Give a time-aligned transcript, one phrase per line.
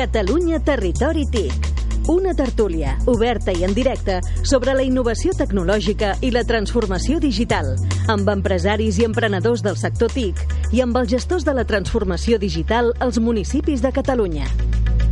[0.00, 1.52] Catalunya Territori TIC.
[2.08, 4.14] Una tertúlia oberta i en directe
[4.48, 7.74] sobre la innovació tecnològica i la transformació digital,
[8.08, 10.40] amb empresaris i emprenedors del sector TIC
[10.72, 14.48] i amb els gestors de la transformació digital als municipis de Catalunya.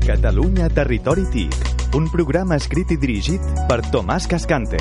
[0.07, 1.61] Catalunya Territori TIC,
[1.93, 4.81] un programa escrit i dirigit per Tomàs Cascante.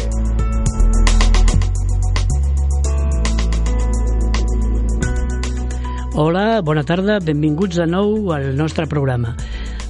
[6.16, 9.35] Hola, bona tarda, benvinguts de nou al nostre programa.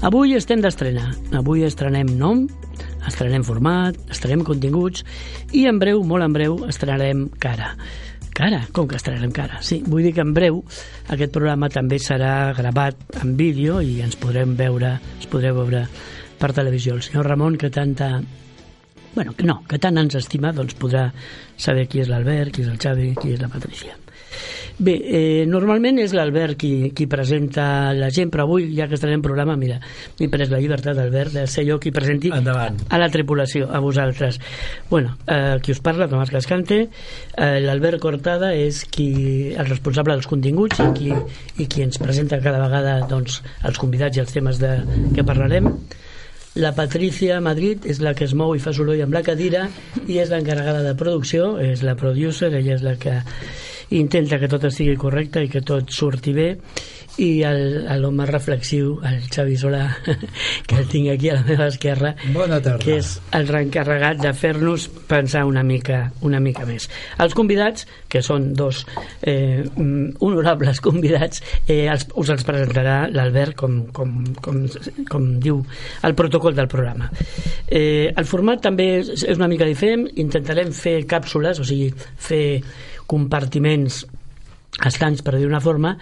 [0.06, 1.08] Avui estem d'estrena.
[1.40, 2.44] Avui estrenem nom,
[3.10, 5.02] estrenem format, estrenem continguts
[5.58, 7.72] i en breu, molt en breu, estrenarem cara.
[8.38, 8.62] Cara?
[8.78, 9.58] Com que estrenarem cara?
[9.66, 10.62] Sí, vull dir que en breu
[11.10, 15.88] aquest programa també serà gravat en vídeo i ens podrem veure, es podreu veure
[16.38, 16.94] per televisió.
[16.94, 18.20] El senyor Ramon, que tanta
[19.16, 21.08] bueno, que no, que tant ens estima, doncs podrà
[21.58, 23.98] saber qui és l'Albert, qui és el Xavi, qui és la Patricia.
[24.78, 29.18] Bé, eh, normalment és l'Albert qui, qui presenta la gent, però avui, ja que estarem
[29.18, 29.80] en programa, mira,
[30.20, 32.78] m'he pres la llibertat, Albert, de ser jo qui presenti Endavant.
[32.94, 34.40] a la tripulació, a vosaltres.
[34.92, 36.90] bueno, eh, qui us parla, Tomàs Cascante,
[37.36, 41.10] eh, l'Albert Cortada és qui, el responsable dels continguts i qui,
[41.58, 44.76] i qui ens presenta cada vegada doncs, els convidats i els temes de
[45.16, 45.72] què parlarem.
[46.58, 49.68] La Patricia Madrid és la que es mou i fa soroll amb la cadira
[50.08, 53.20] i és l'encarregada de producció, és la producer, ella és la que
[53.96, 56.50] intenta que tot estigui correcte i que tot surti bé
[57.18, 57.42] i
[57.98, 59.88] l'home reflexiu, el Xavi Solà,
[60.68, 62.78] que el tinc aquí a la meva esquerra, Bona tarda.
[62.84, 66.86] que és el encarregat de fer-nos pensar una mica, una mica més.
[67.24, 68.84] Els convidats, que són dos
[69.22, 74.62] eh, mm, honorables convidats, eh, els, us els presentarà l'Albert com, com, com,
[75.10, 75.64] com diu
[76.06, 77.10] el protocol del programa.
[77.66, 82.46] Eh, el format també és una mica diferent, intentarem fer càpsules, o sigui, fer
[83.10, 84.04] compartiments
[84.86, 85.96] estancs, per dir una forma,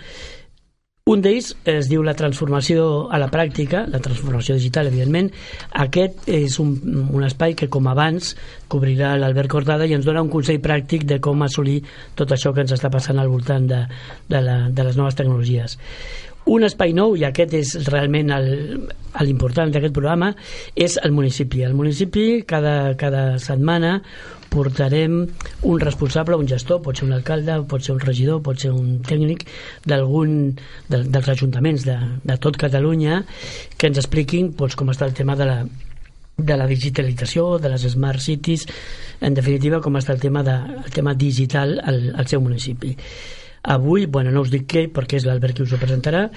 [1.05, 5.27] un d'ells es diu la transformació a la pràctica, la transformació digital, evidentment.
[5.83, 6.71] Aquest és un,
[7.13, 8.31] un espai que, com abans,
[8.73, 11.83] cobrirà l'Albert Cortada i ens dona un consell pràctic de com assolir
[12.17, 13.83] tot això que ens està passant al voltant de,
[14.33, 15.77] de, la, de les noves tecnologies.
[16.49, 18.33] Un espai nou, i aquest és realment
[19.25, 20.31] l'important d'aquest programa,
[20.73, 21.61] és el municipi.
[21.69, 23.99] El municipi, cada, cada setmana,
[24.55, 25.17] portarem
[25.67, 29.01] un responsable, un gestor, pot ser un alcalde, pot ser un regidor, pot ser un
[29.05, 29.43] tècnic
[29.85, 30.55] d'algun
[30.89, 33.23] de, dels ajuntaments de, de tot Catalunya
[33.75, 35.57] que ens expliquin doncs, com està el tema de la,
[36.37, 38.65] de la digitalització, de les smart cities,
[39.21, 40.55] en definitiva com està el tema, de,
[40.85, 42.95] el tema digital al, al seu municipi.
[43.65, 46.27] Avui, bueno, no us dic què, perquè és l'Albert qui us ho presentarà,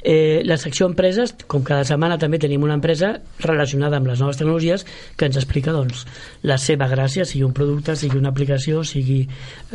[0.00, 3.12] eh, la secció empreses, com cada setmana també tenim una empresa
[3.44, 6.06] relacionada amb les noves tecnologies que ens explica doncs,
[6.48, 9.20] la seva gràcia, sigui un producte, sigui una aplicació, sigui,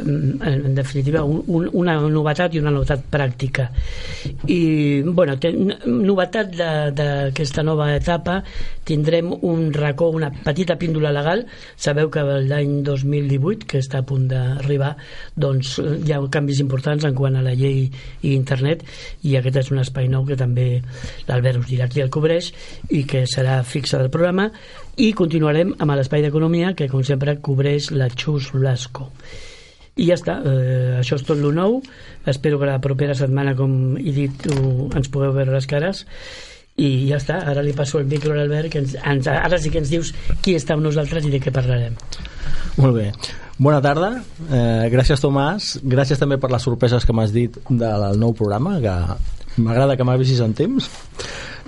[0.01, 3.69] mm, en, definitiva, un, un, una novetat i una novetat pràctica.
[4.47, 6.55] I, bueno, ten, novetat
[6.97, 8.41] d'aquesta nova etapa,
[8.83, 11.45] tindrem un racó, una petita píndola legal.
[11.77, 14.95] Sabeu que l'any 2018, que està a punt d'arribar,
[15.35, 18.83] doncs hi ha canvis importants en quant a la llei i internet
[19.23, 20.67] i aquest és un espai nou que també
[21.27, 22.51] l'Albert us dirà qui el cobreix
[22.89, 24.49] i que serà fixa del programa.
[24.97, 29.09] I continuarem amb l'espai d'economia que com sempre cobreix la Xus Blasco.
[29.93, 31.77] I ja està, eh, això és tot lo nou.
[32.25, 36.05] Espero que la propera setmana com he dit ho, ens pugueu veure les cares.
[36.81, 39.69] I ja està, ara li passo el micro a l'Albert que ens, ens, ara sí
[39.69, 41.97] que ens dius qui està amb nosaltres i de què parlarem.
[42.81, 43.09] Molt bé.
[43.63, 44.17] Bona tarda,
[44.51, 49.61] eh, gràcies Tomàs, gràcies també per les sorpreses que m'has dit del nou programa, que
[49.63, 50.89] m'agrada que m'avisis en temps.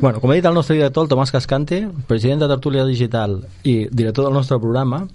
[0.02, 3.88] Bueno, com ha dit el nostre director, el Tomàs Cascante, president de Tertúlia Digital i
[3.88, 5.06] director del nostre programa,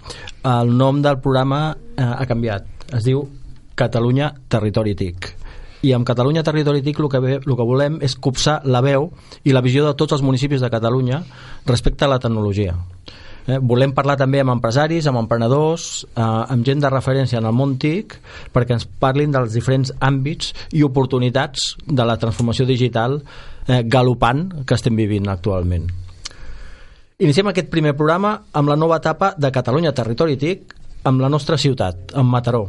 [0.55, 2.65] el nom del programa eh, ha canviat.
[2.97, 3.27] Es diu
[3.75, 5.31] Catalunya Territori TIC.
[5.85, 9.11] I amb Catalunya Territori TIC el que, ve, el que volem és copsar la veu
[9.43, 11.21] i la visió de tots els municipis de Catalunya
[11.67, 12.73] respecte a la tecnologia.
[13.47, 17.55] Eh, volem parlar també amb empresaris, amb emprenedors, eh, amb gent de referència en el
[17.57, 18.17] món TIC
[18.53, 23.17] perquè ens parlin dels diferents àmbits i oportunitats de la transformació digital
[23.67, 25.89] eh, galopant que estem vivint actualment.
[27.21, 30.77] Iniciem aquest primer programa amb la nova etapa de Catalunya Territori TIC
[31.09, 32.67] amb la nostra ciutat, amb Mataró,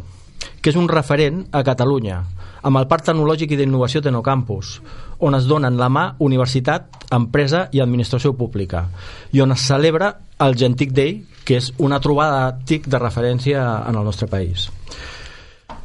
[0.60, 2.22] que és un referent a Catalunya,
[2.62, 4.76] amb el Parc Tecnològic i d'Innovació Tecnocampus,
[5.22, 8.86] on es donen la mà universitat, empresa i administració pública,
[9.32, 10.12] i on es celebra
[10.42, 14.68] el Gentic Day, que és una trobada TIC de referència en el nostre país.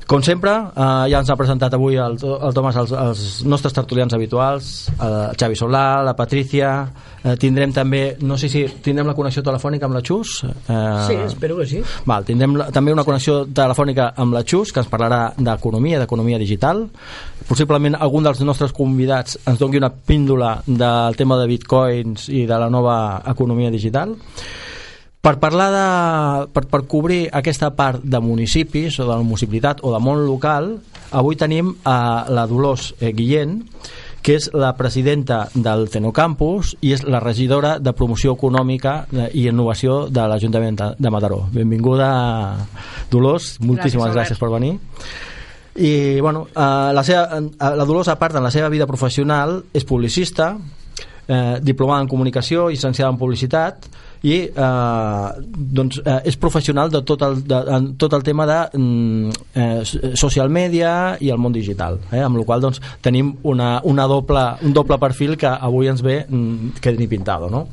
[0.07, 4.13] Com sempre, eh, ja ens ha presentat avui el, el Tomàs els, els nostres tertulians
[4.15, 4.69] habituals,
[5.03, 6.69] el Xavi Solà, la Patrícia,
[7.19, 10.37] eh, tindrem també, no sé si tindrem la connexió telefònica amb la Xus.
[10.47, 10.77] Eh,
[11.09, 11.81] sí, espero que sí.
[12.07, 16.39] Val, tindrem la, també una connexió telefònica amb la Xus, que ens parlarà d'economia, d'economia
[16.39, 16.85] digital.
[17.49, 22.63] Possiblement algun dels nostres convidats ens doni una píndola del tema de bitcoins i de
[22.63, 24.15] la nova economia digital.
[25.27, 25.87] Per parlar de...
[26.55, 30.77] Per, per cobrir aquesta part de municipis o de la municipalitat o de món local,
[31.11, 33.57] avui tenim a la Dolors eh, Guillén,
[34.23, 39.43] que és la presidenta del Tenocampus i és la regidora de promoció econòmica eh, i
[39.51, 41.43] innovació de l'Ajuntament de Mataró.
[41.51, 42.07] Benvinguda,
[43.11, 44.77] Dolors, moltíssimes gràcies, gràcies per venir.
[45.75, 49.83] I, bueno, eh, la, seva, la Dolors, a part, en la seva vida professional, és
[49.83, 50.53] publicista,
[51.27, 53.91] eh, diplomada en comunicació, llicenciada en publicitat,
[54.27, 55.27] i eh,
[55.79, 60.13] doncs, eh, és professional de tot el, de, en tot el tema de mm, eh,
[60.19, 60.91] social media
[61.23, 64.99] i el món digital eh, amb la qual doncs, tenim una, una doble, un doble
[65.01, 67.67] perfil que avui ens ve mm, que ni pintado no?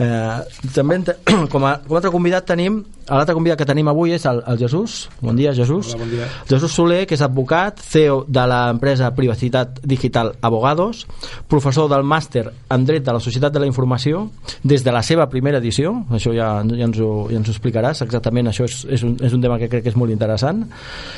[0.00, 0.40] Eh,
[0.72, 0.96] també
[1.52, 2.80] com a, com a altre convidat tenim
[3.10, 5.08] l'altre convidat que tenim avui és el, el Jesús.
[5.20, 5.92] Bon dia Jesús.
[5.92, 6.28] Hola, bon dia.
[6.48, 11.02] Jesús Soler que és advocat, CEO de l'empresa Privacitat Digital Abogados
[11.50, 14.28] professor del màster en dret de la Societat de la Informació
[14.62, 15.92] des de la seva primera edició.
[16.16, 18.04] Això ja, ja, ens, ho, ja ens ho explicaràs.
[18.06, 20.62] Exactament això és, és, un, és un tema que crec que és molt interessant.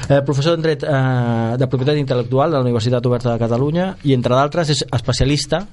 [0.09, 0.97] Eh, professor en dret eh,
[1.61, 5.67] de propietat intel·lectual de la Universitat Oberta de Catalunya i entre d'altres és especialista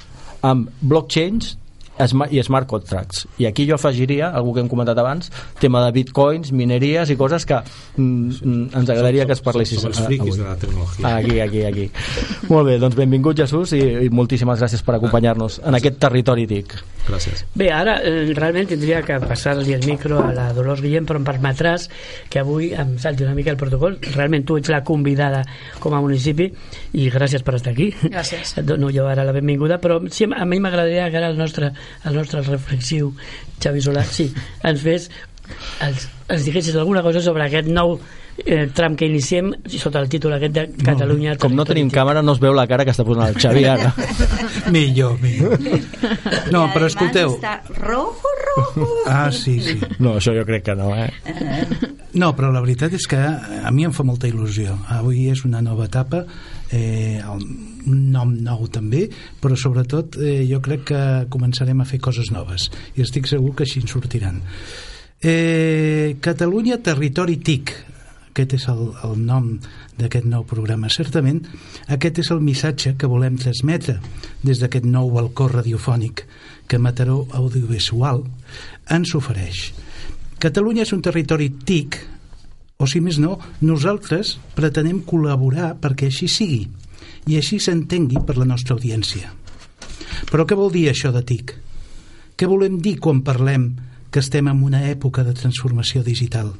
[0.45, 1.55] en blockchains
[1.99, 3.27] i smart contracts.
[3.37, 7.45] I aquí jo afegiria, algú que hem comentat abans tema de bitcoins, mineries i coses
[7.45, 10.43] que mm, mm ens agradaria som, que es parlessis som els friquis avui.
[10.43, 11.15] de la tecnologia.
[11.17, 11.89] Aquí, aquí, aquí.
[12.49, 16.77] Molt bé, doncs benvingut Jesús i, i moltíssimes gràcies per acompanyar-nos en aquest territori TIC
[17.09, 17.43] gràcies.
[17.57, 21.27] Bé, ara eh, realment tindria que passar-li el micro a la Dolors Guillem però em
[21.27, 21.89] permetràs
[22.31, 23.97] que avui em salti una mica el protocol.
[24.13, 25.43] Realment tu ets la convidada
[25.83, 26.49] com a municipi
[26.99, 27.91] i gràcies per estar aquí.
[28.05, 28.55] Gràcies.
[28.61, 31.73] Et dono jo ara la benvinguda però sí, a mi m'agradaria que ara el nostre
[32.05, 33.11] el nostre reflexiu
[33.59, 34.29] Xavi Solà, sí,
[34.63, 35.09] ens fes
[35.83, 37.97] ens, ens diguessis alguna cosa sobre aquest nou
[38.45, 42.23] eh, tram que iniciem sota el títol aquest de Catalunya no, com no tenim càmera
[42.25, 43.93] no es veu la cara que està posant el Xavi ara.
[44.75, 45.57] Millor, millor.
[46.53, 47.35] No, però escolteu.
[47.37, 48.87] està rojo, rojo.
[49.09, 49.77] Ah, sí, sí.
[49.99, 51.09] No, això jo crec que no, eh?
[52.17, 54.75] No, però la veritat és que a mi em fa molta il·lusió.
[54.95, 56.23] Avui és una nova etapa
[56.71, 59.07] eh, un nom nou també,
[59.41, 61.01] però sobretot eh, jo crec que
[61.33, 64.41] començarem a fer coses noves i estic segur que així en sortiran.
[65.21, 67.73] Eh, Catalunya Territori TIC,
[68.39, 69.49] aquest és el, el nom
[69.99, 70.89] d'aquest nou programa.
[70.89, 71.41] Certament,
[71.91, 73.97] aquest és el missatge que volem transmetre
[74.43, 76.23] des d'aquest nou balcó radiofònic
[76.69, 78.23] que Mataró Audiovisual
[78.95, 79.73] ens ofereix.
[80.39, 81.99] Catalunya és un territori TIC
[82.79, 86.61] o si més no, nosaltres pretenem col·laborar perquè així sigui
[87.27, 89.33] i així s'entengui per la nostra audiència.
[90.31, 91.51] Però què vol dir això de TIC?
[92.39, 93.73] Què volem dir quan parlem
[94.09, 96.53] que estem en una època de transformació digital?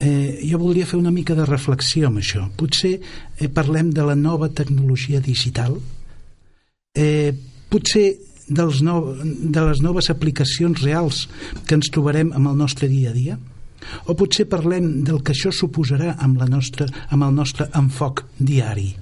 [0.00, 2.46] Eh, jo voldria fer una mica de reflexió amb això.
[2.56, 5.76] Potser eh, parlem de la nova tecnologia digital,
[6.96, 7.34] eh,
[7.68, 8.06] potser
[8.48, 11.26] dels no, de les noves aplicacions reals
[11.66, 13.36] que ens trobarem amb el nostre dia a dia,
[14.08, 18.94] o potser parlem del que això suposarà amb, la nostra, amb el nostre enfoc diari.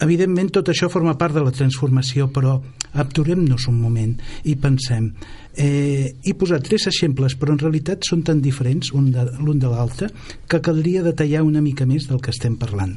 [0.00, 2.54] Evidentment, tot això forma part de la transformació, però
[3.02, 4.14] aturem-nos un moment
[4.48, 5.10] i pensem.
[5.52, 10.08] Eh, he posat tres exemples, però en realitat són tan diferents l'un de, de l'altre
[10.48, 12.96] que caldria detallar una mica més del que estem parlant.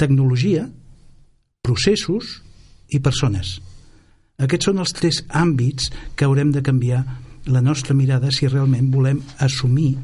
[0.00, 0.64] Tecnologia,
[1.60, 2.40] processos
[2.96, 3.58] i persones.
[4.40, 7.02] Aquests són els tres àmbits que haurem de canviar
[7.46, 9.94] la nostra mirada si realment volem assumir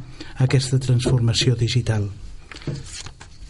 [0.44, 2.08] aquesta transformació digital.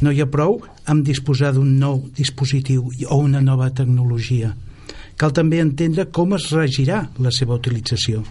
[0.03, 0.59] No hi ha prou
[0.91, 4.51] amb disposar d'un nou dispositiu o una nova tecnologia.
[5.17, 8.25] Cal també entendre com es regirà la seva utilització.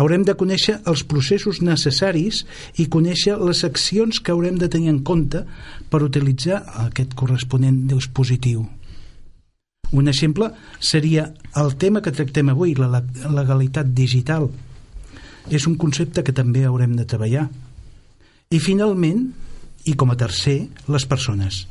[0.00, 2.40] Haurem de conèixer els processos necessaris
[2.80, 5.44] i conèixer les accions que haurem de tenir en compte
[5.90, 8.64] per utilitzar aquest corresponent dispositiu.
[9.92, 11.26] Un exemple seria
[11.56, 13.02] el tema que tractem avui, la
[13.32, 14.48] legalitat digital,
[15.48, 17.46] és un concepte que també haurem de treballar.
[18.52, 19.30] I finalment,
[19.84, 21.66] i com a tercer, les persones.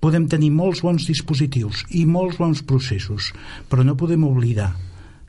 [0.00, 3.30] Podem tenir molts bons dispositius i molts bons processos,
[3.70, 4.72] però no podem oblidar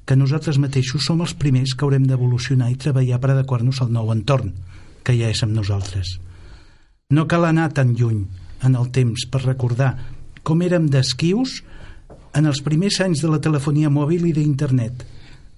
[0.06, 4.12] que nosaltres mateixos som els primers que haurem d'evolucionar i treballar per adequar-nos al nou
[4.14, 4.52] entorn,
[5.04, 6.20] que ja és amb nosaltres.
[7.10, 8.26] No cal anar tan lluny
[8.66, 9.96] en el temps per recordar
[10.46, 11.62] com érem d'esquius
[12.36, 15.06] en els primers anys de la telefonia mòbil i d'internet,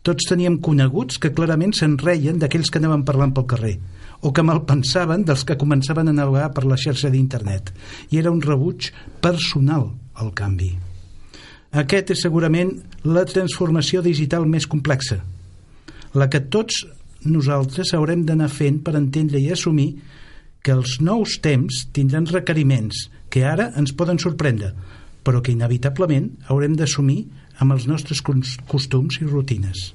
[0.08, 3.74] Tots teníem coneguts que clarament se'n reien d'aquells que anaven parlant pel carrer
[4.22, 7.72] o que malpensaven dels que començaven a navegar per la xarxa d'internet
[8.12, 10.72] i era un rebuig personal al canvi.
[11.78, 12.72] Aquest és segurament
[13.06, 15.20] la transformació digital més complexa,
[16.16, 16.86] la que tots
[17.28, 19.90] nosaltres haurem d'anar fent per entendre i assumir
[20.64, 24.74] que els nous temps tindran requeriments que ara ens poden sorprendre,
[25.24, 27.26] però que inevitablement haurem d'assumir
[27.60, 29.92] amb els nostres costums i rutines.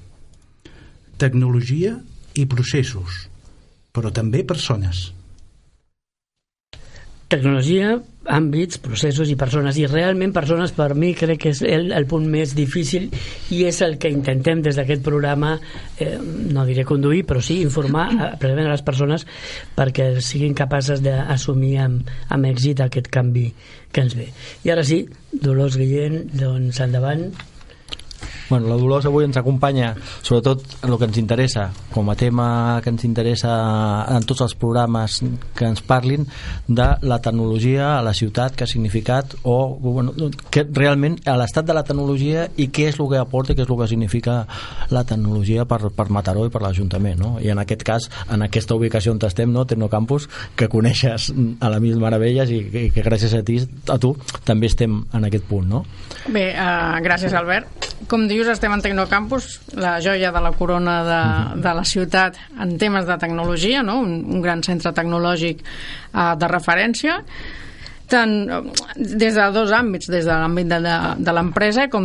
[1.19, 1.97] Tecnologia
[2.37, 3.26] i processos,
[3.92, 5.11] però també persones.
[7.32, 7.94] Tecnologia,
[8.28, 9.78] àmbits, processos i persones.
[9.80, 13.06] I realment persones per mi crec que és el, el punt més difícil
[13.56, 15.54] i és el que intentem des d'aquest programa
[15.96, 19.25] eh, no diré conduir però sí informar a, precisament a les persones
[19.78, 23.49] perquè siguin capaces d'assumir amb, amb èxit aquest canvi
[23.92, 24.28] que ens ve.
[24.68, 27.30] I ara sí, Dolors Guillén doncs endavant
[28.52, 32.82] Bueno, la Dolors avui ens acompanya sobretot en el que ens interessa com a tema
[32.85, 33.52] que ens interessa
[34.12, 35.23] en tots els programes
[35.56, 36.26] que ens parlin
[36.68, 40.12] de la tecnologia a la ciutat que ha significat o bueno,
[40.52, 43.73] que realment a l'estat de la tecnologia i què és el que aporta què és
[43.73, 44.35] el que significa
[44.92, 47.32] la tecnologia per, per Mataró i per l'Ajuntament no?
[47.40, 49.64] i en aquest cas, en aquesta ubicació on estem no?
[49.64, 50.28] Tecnocampus,
[50.61, 54.12] que coneixes a la mil meravelles i, i que gràcies a ti a tu
[54.44, 55.87] també estem en aquest punt no?
[56.28, 61.22] Bé, uh, gràcies Albert com dius, estem en Tecnocampus, la joia de la corona de,
[61.62, 64.00] de la ciutat en temes de tecnologia, no?
[64.02, 67.20] un, un gran centre tecnològic uh, de referència,
[68.12, 68.34] tant
[68.96, 72.04] des de dos àmbits, des de l'àmbit de, de, de l'empresa com,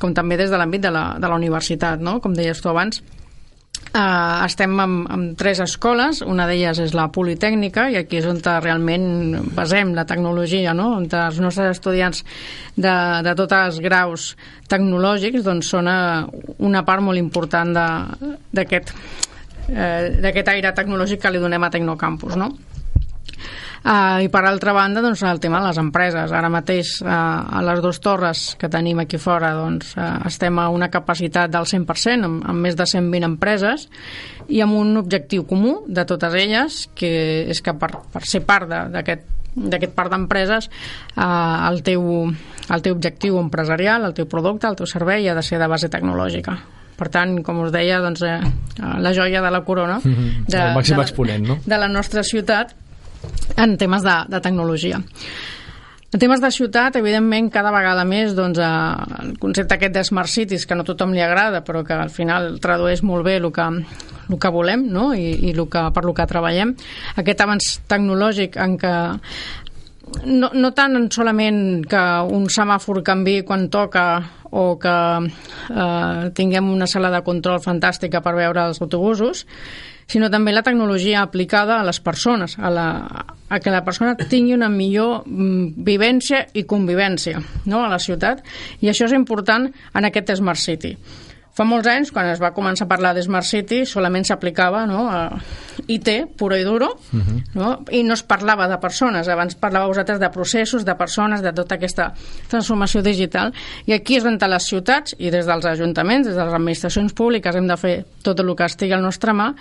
[0.00, 2.18] com també des de l'àmbit de, la, de la universitat, no?
[2.24, 3.02] com deies tu abans.
[3.88, 8.36] Uh, estem amb, amb tres escoles, una d'elles és la Politècnica i aquí és on
[8.44, 9.06] realment
[9.56, 10.90] basem la tecnologia, no?
[10.98, 12.20] on els nostres estudiants
[12.76, 12.92] de,
[13.24, 14.34] de tots els graus
[14.68, 18.92] tecnològics doncs, són una part molt important d'aquest
[19.72, 22.36] eh, aire tecnològic que li donem a Tecnocampus.
[22.36, 22.52] No?
[23.78, 26.32] Uh, I per altra banda, doncs, el tema de les empreses.
[26.34, 30.68] Ara mateix, uh, a les dues torres que tenim aquí fora, doncs, uh, estem a
[30.74, 33.88] una capacitat del 100%, amb, amb més de 120 empreses,
[34.48, 37.10] i amb un objectiu comú de totes elles, que
[37.52, 42.94] és que per, per ser part d'aquest d'aquest part d'empreses eh, el, teu, el teu
[42.94, 46.54] objectiu empresarial, el teu producte, el teu servei ha de ser de base tecnològica
[46.98, 48.38] per tant, com us deia, doncs, eh,
[49.02, 50.44] la joia de la corona mhm.
[50.50, 51.58] de, el màxim de, exponent, no?
[51.64, 52.74] de la nostra ciutat
[53.58, 55.02] en temes de, de tecnologia.
[56.08, 60.32] En temes de ciutat, evidentment, cada vegada més doncs, eh, el concepte aquest de Smart
[60.32, 63.50] Cities, que no a tothom li agrada, però que al final tradueix molt bé el
[63.52, 63.66] que,
[64.30, 65.10] el que volem no?
[65.12, 66.72] I, i el que, per lo que treballem,
[67.20, 68.94] aquest avanç tecnològic en què
[70.24, 74.08] no, no tant solament que un semàfor canvi quan toca
[74.48, 74.96] o que
[75.28, 79.44] eh, tinguem una sala de control fantàstica per veure els autobusos,
[80.08, 82.88] sinó també la tecnologia aplicada a les persones, a, la,
[83.48, 87.84] a que la persona tingui una millor mm, vivència i convivència no?
[87.84, 88.42] a la ciutat,
[88.80, 90.96] i això és important en aquest Smart City.
[91.58, 95.08] Fa molts anys, quan es va començar a parlar de Smart City, solament s'aplicava no,
[95.10, 95.40] a
[95.90, 97.22] IT, puro i duro, uh mhm.
[97.26, 97.42] -huh.
[97.54, 97.70] no?
[97.90, 99.28] i no es parlava de persones.
[99.28, 102.12] Abans parlàveu vosaltres de processos, de persones, de tota aquesta
[102.48, 103.52] transformació digital.
[103.86, 107.56] I aquí és on les ciutats, i des dels ajuntaments, des de les administracions públiques,
[107.56, 109.54] hem de fer tot el que estigui al nostre mà,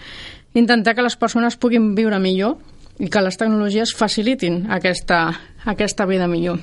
[0.54, 2.58] intentar que les persones puguin viure millor
[3.00, 5.32] i que les tecnologies facilitin aquesta,
[5.66, 6.60] aquesta vida millor.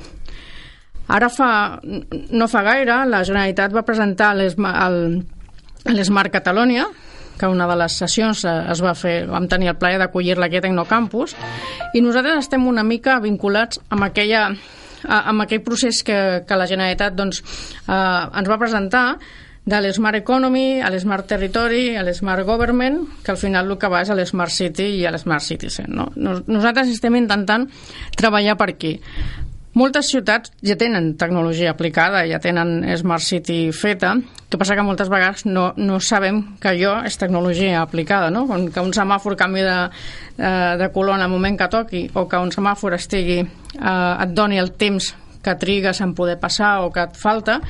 [1.08, 6.86] Ara fa, no fa gaire, la Generalitat va presentar l'Smart Catalonia,
[7.38, 10.56] que una de les sessions eh, es va fer, vam tenir el plaer d'acollir-la aquí
[10.60, 11.34] a Tecnocampus,
[11.92, 14.48] i nosaltres estem una mica vinculats amb aquella
[15.04, 17.42] amb aquell procés que, que la Generalitat doncs,
[17.84, 19.18] eh, ens va presentar
[19.64, 24.02] de l'Smart Economy, a l'Smart Territory, a l'Smart Government, que al final el que va
[24.04, 25.88] és a l'Smart City i a l'Smart Citizen.
[25.88, 26.10] No?
[26.16, 27.64] Nosaltres estem intentant
[28.18, 28.98] treballar per aquí.
[29.74, 34.12] Moltes ciutats ja tenen tecnologia aplicada, ja tenen Smart City feta,
[34.46, 38.44] que passa que moltes vegades no, no sabem que allò és tecnologia aplicada, no?
[38.46, 39.78] que un semàfor canvi de,
[40.38, 44.36] eh, de color en el moment que toqui o que un semàfor estigui, eh, et
[44.36, 45.10] doni el temps
[45.44, 47.60] que trigues en poder passar o que et falta,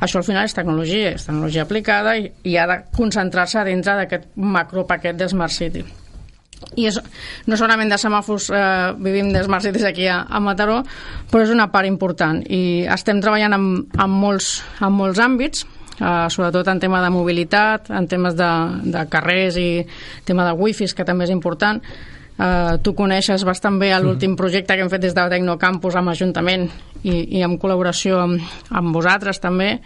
[0.00, 4.30] això al final és tecnologia, és tecnologia aplicada i, i ha de concentrar-se dintre d'aquest
[4.36, 5.84] macropaquet de Smart City.
[6.78, 6.98] I és,
[7.50, 10.80] no solament de semàfors eh, vivim de Smart Cities aquí a, a Mataró
[11.32, 12.40] però és una part important.
[12.46, 15.66] I estem treballant en, en, molts, en molts àmbits
[15.98, 18.50] eh, sobretot en tema de mobilitat en temes de,
[18.94, 19.68] de carrers i
[20.28, 21.82] tema de wifis que també és important
[22.42, 26.68] eh, tu coneixes bastant bé l'últim projecte que hem fet des de Tecnocampus amb l'Ajuntament
[27.02, 29.76] i, i en col·laboració amb, amb vosaltres també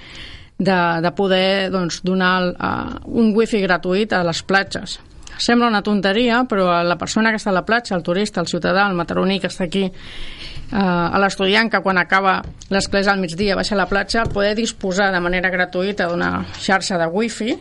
[0.58, 4.96] de, de poder doncs, donar uh, un wifi gratuït a les platges.
[5.36, 8.86] Sembla una tonteria, però la persona que està a la platja, el turista, el ciutadà,
[8.88, 12.38] el mataroní que està aquí, eh, a l'estudiant que quan acaba
[12.72, 16.96] les classes al migdia baixa a la platja, poder disposar de manera gratuïta d'una xarxa
[16.96, 17.52] de wifi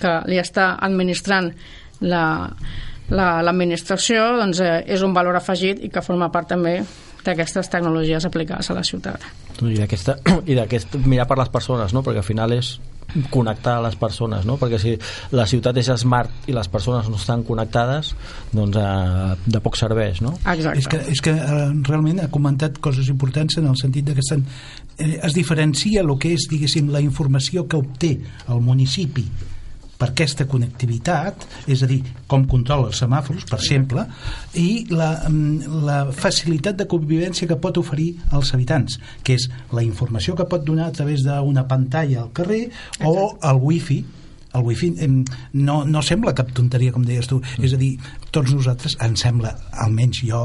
[0.00, 1.52] que li està administrant
[2.00, 2.24] la,
[3.10, 6.80] l'administració la, doncs, eh, és un valor afegit i que forma part també
[7.24, 9.24] d'aquestes tecnologies aplicades a la ciutat.
[10.50, 12.04] I d'aquest mirar per les persones, no?
[12.06, 12.78] perquè al final és
[13.30, 14.54] connectar les persones, no?
[14.60, 14.94] perquè si
[15.34, 18.14] la ciutat és smart i les persones no estan connectades,
[18.54, 20.22] doncs eh, de poc serveix.
[20.24, 20.36] No?
[20.46, 20.78] Exacte.
[20.78, 24.24] És que, és que eh, realment ha comentat coses importants en el sentit de que
[24.24, 24.46] estan,
[24.96, 28.14] eh, es diferencia el que és, diguéssim, la informació que obté
[28.48, 29.26] el municipi
[30.00, 34.06] per aquesta connectivitat, és a dir, com controla els semàfors, per exemple,
[34.56, 39.84] i la, mm, la facilitat de convivència que pot oferir als habitants, que és la
[39.84, 42.64] informació que pot donar a través d'una pantalla al carrer
[43.04, 44.00] o el wifi
[44.54, 44.90] el wifi
[45.52, 47.64] no, no sembla cap tonteria com deies tu, mm.
[47.66, 47.90] és a dir
[48.34, 49.52] tots nosaltres, em sembla,
[49.84, 50.42] almenys jo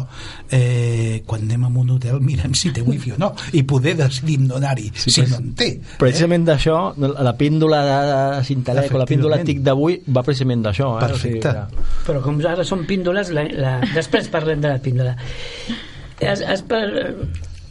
[0.53, 4.47] eh, quan anem a un hotel mirem si té wifi o no, i poder decidim
[4.49, 5.71] donar-hi, sí, si no en té
[6.01, 6.51] precisament eh?
[6.51, 11.01] d'això, la píndola de Cintalec o la píndola TIC d'avui va precisament d'això eh?
[11.07, 12.03] perfecte o sigui, que...
[12.07, 13.75] però com ara són píndoles la, la...
[13.95, 15.15] després parlem de la píndola
[16.21, 16.85] has, has, par...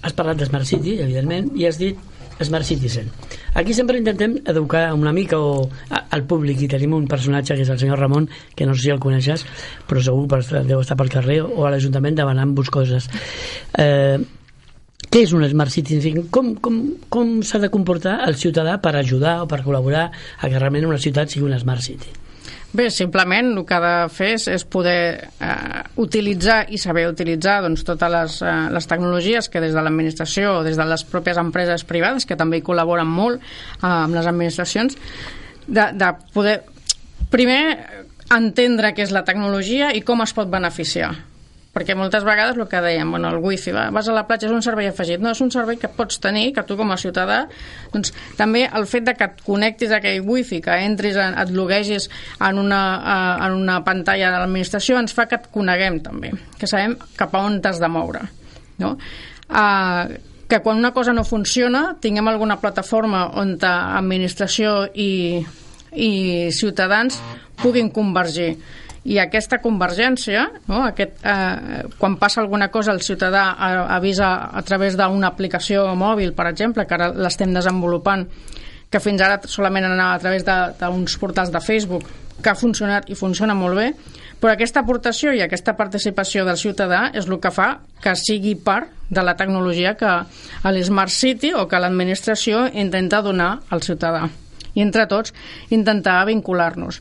[0.04, 1.98] has parlat de Smart City evidentment, i has dit
[2.40, 3.10] Smart Citizen.
[3.54, 7.70] Aquí sempre intentem educar una mica o al públic i tenim un personatge que és
[7.70, 9.46] el senyor Ramon, que no sé si el coneixes,
[9.88, 13.06] però segur que deu estar pel carrer o a l'Ajuntament demanant-vos coses.
[13.78, 14.18] Eh,
[15.10, 16.26] què és un Smart Citizen?
[16.34, 20.58] Com, com, com s'ha de comportar el ciutadà per ajudar o per col·laborar a que
[20.58, 22.23] realment una ciutat sigui una Smart City?
[22.74, 27.60] Bé, simplement el que ha de fer és, és poder eh, utilitzar i saber utilitzar
[27.62, 31.38] doncs, totes les, eh, les tecnologies que des de l'administració o des de les pròpies
[31.38, 34.98] empreses privades, que també hi col·laboren molt eh, amb les administracions,
[35.68, 36.56] de, de poder
[37.30, 37.62] primer
[38.34, 41.12] entendre què és la tecnologia i com es pot beneficiar
[41.74, 44.54] perquè moltes vegades el que dèiem, bueno, el wifi, va, vas a la platja, és
[44.54, 47.40] un servei afegit, no, és un servei que pots tenir, que tu com a ciutadà,
[47.92, 51.50] doncs també el fet de que et connectis a aquell wifi, que entris, en, et
[51.54, 52.06] loguegis
[52.38, 52.82] en una,
[53.44, 57.42] en una pantalla de l'administració, ens fa que et coneguem també, que sabem cap a
[57.48, 58.22] on t'has de moure,
[58.78, 58.94] no?
[59.50, 60.14] Uh,
[60.48, 65.42] que quan una cosa no funciona tinguem alguna plataforma on administració i,
[65.92, 67.18] i ciutadans
[67.62, 68.54] puguin convergir
[69.04, 70.80] i aquesta convergència, no?
[70.88, 73.50] Aquest, eh, quan passa alguna cosa el ciutadà
[73.96, 78.26] avisa a través d'una aplicació mòbil, per exemple, que ara l'estem desenvolupant,
[78.90, 82.04] que fins ara solament anava a través d'uns portals de Facebook,
[82.42, 83.92] que ha funcionat i funciona molt bé,
[84.40, 87.68] però aquesta aportació i aquesta participació del ciutadà és el que fa
[88.02, 90.10] que sigui part de la tecnologia que
[90.64, 94.26] l'Smart City o que l'administració intenta donar al ciutadà.
[94.74, 95.32] I entre tots
[95.70, 97.00] intentar vincular-nos.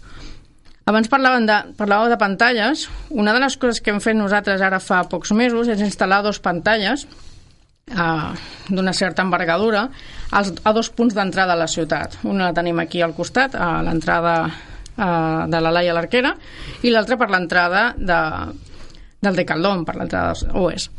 [0.84, 2.88] Abans parlàvem de, parlàveu de pantalles.
[3.10, 6.42] Una de les coses que hem fet nosaltres ara fa pocs mesos és instal·lar dos
[6.44, 8.34] pantalles uh,
[8.68, 9.86] d'una certa envergadura
[10.32, 12.20] als, a dos punts d'entrada a la ciutat.
[12.28, 16.36] Una la tenim aquí al costat, a l'entrada uh, de la Laia l'Arquera,
[16.84, 18.20] i l'altra per l'entrada de,
[19.24, 20.92] del de Caldón, per l'entrada oest.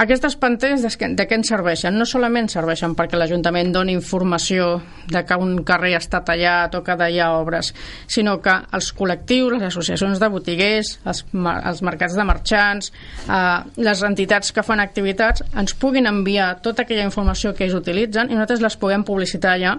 [0.00, 1.98] Aquestes pantalles de, de què ens serveixen?
[2.00, 4.78] No solament serveixen perquè l'Ajuntament doni informació
[5.12, 7.72] de que un carrer està tallat o que hi ha obres,
[8.08, 12.92] sinó que els col·lectius, les associacions de botiguers, els, els mercats de marxants,
[13.28, 18.30] eh, les entitats que fan activitats, ens puguin enviar tota aquella informació que ells utilitzen
[18.30, 19.76] i nosaltres les puguem publicitar ja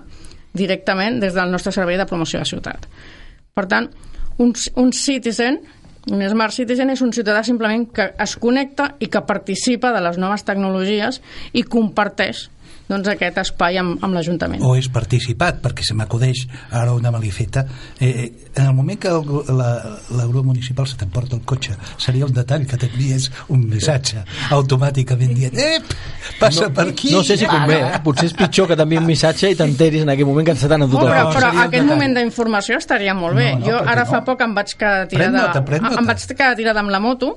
[0.53, 2.85] directament des del nostre servei de promoció de ciutat.
[3.53, 3.89] Per tant,
[4.37, 5.57] un, un citizen
[6.11, 10.19] un Smart Citizen és un ciutadà simplement que es connecta i que participa de les
[10.19, 11.21] noves tecnologies
[11.53, 12.49] i comparteix
[12.89, 14.63] doncs, aquest espai amb, amb l'Ajuntament.
[14.65, 16.43] O és participat, perquè se m'acudeix
[16.75, 17.63] ara una malifeta.
[17.99, 19.69] Eh, eh, en el moment que el, la,
[20.17, 25.33] la grua municipal se t'emporta el cotxe, seria un detall que t'envies un missatge automàticament
[25.37, 25.93] dient Ep,
[26.41, 27.13] passa no, per aquí.
[27.15, 28.01] No sé si convé, eh?
[28.05, 30.87] potser és pitjor que t'enviï un missatge i t'enteris en aquell moment que ens t'han
[30.87, 33.53] endut oh, però, però aquest moment d'informació estaria molt bé.
[33.55, 34.11] No, no, jo ara no.
[34.11, 37.35] fa poc em vaig quedar tirada, em vaig quedar tirada amb la moto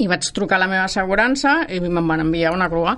[0.00, 2.96] i vaig trucar a la meva assegurança i me'n van enviar una grua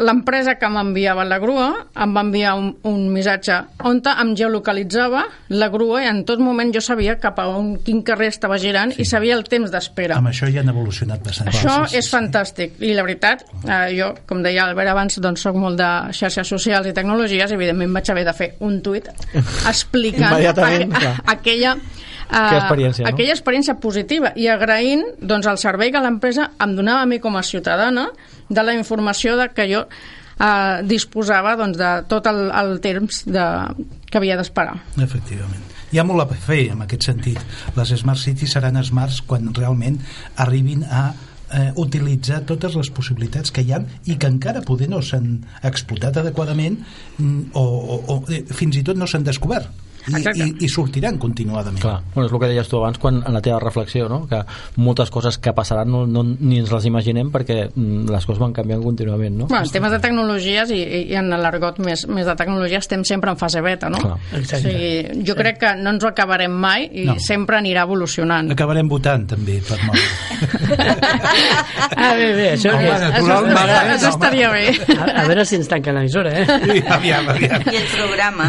[0.00, 1.66] l'empresa que m'enviava la grua
[2.00, 6.72] em va enviar un, un missatge on em geolocalitzava la grua i en tot moment
[6.74, 9.02] jo sabia cap a on, quin carrer estava girant sí.
[9.02, 10.16] i sabia el temps d'espera.
[10.16, 11.50] Amb això ja han evolucionat bastant.
[11.52, 12.14] Això sí, sí, és sí.
[12.14, 16.48] fantàstic i la veritat, eh, jo, com deia Albert abans, doncs soc molt de xarxes
[16.48, 19.10] socials i tecnologies, evidentment vaig haver de fer un tuit
[19.72, 21.36] explicant a,
[22.30, 23.10] aquella Uh, experiència, no?
[23.10, 27.36] aquella experiència positiva i agraint doncs, el servei que l'empresa em donava a mi com
[27.36, 28.08] a ciutadana
[28.48, 29.84] de la informació de que jo
[30.40, 33.46] eh, disposava doncs, de tot el, el temps de,
[34.10, 34.76] que havia d'esperar.
[34.98, 35.66] Efectivament.
[35.90, 37.40] Hi ha molt a fer en aquest sentit.
[37.74, 39.98] Les Smart Cities seran smarts quan realment
[40.38, 41.08] arribin a
[41.50, 45.32] eh, utilitzar totes les possibilitats que hi ha i que encara poder no s'han
[45.66, 46.78] explotat adequadament
[47.18, 51.18] mm, o, o, o eh, fins i tot no s'han descobert i, i, i sortiran
[51.20, 54.22] continuadament Clar, bueno, és el que deies tu abans quan, en la teva reflexió no?
[54.30, 54.40] que
[54.80, 58.54] moltes coses que passaran no, no, ni ens les imaginem perquè mm, les coses van
[58.56, 59.46] canviant contínuament no?
[59.50, 63.30] Bueno, en temes de tecnologies i, i en l'argot més, més de tecnologia estem sempre
[63.34, 64.00] en fase beta no?
[64.00, 64.18] Clar.
[64.40, 67.14] o sigui, jo crec que no ens ho acabarem mai i No.
[67.18, 69.98] sempre anirà evolucionant acabarem votant també per molt
[72.00, 73.94] Ah, bé, bé, això, Home, és, naturalment, això, eh?
[73.96, 74.62] això estaria bé
[74.94, 76.44] a, a veure si ens tanca l'emissora, eh?
[76.94, 77.64] aviam, aviam.
[77.70, 78.46] I el programa.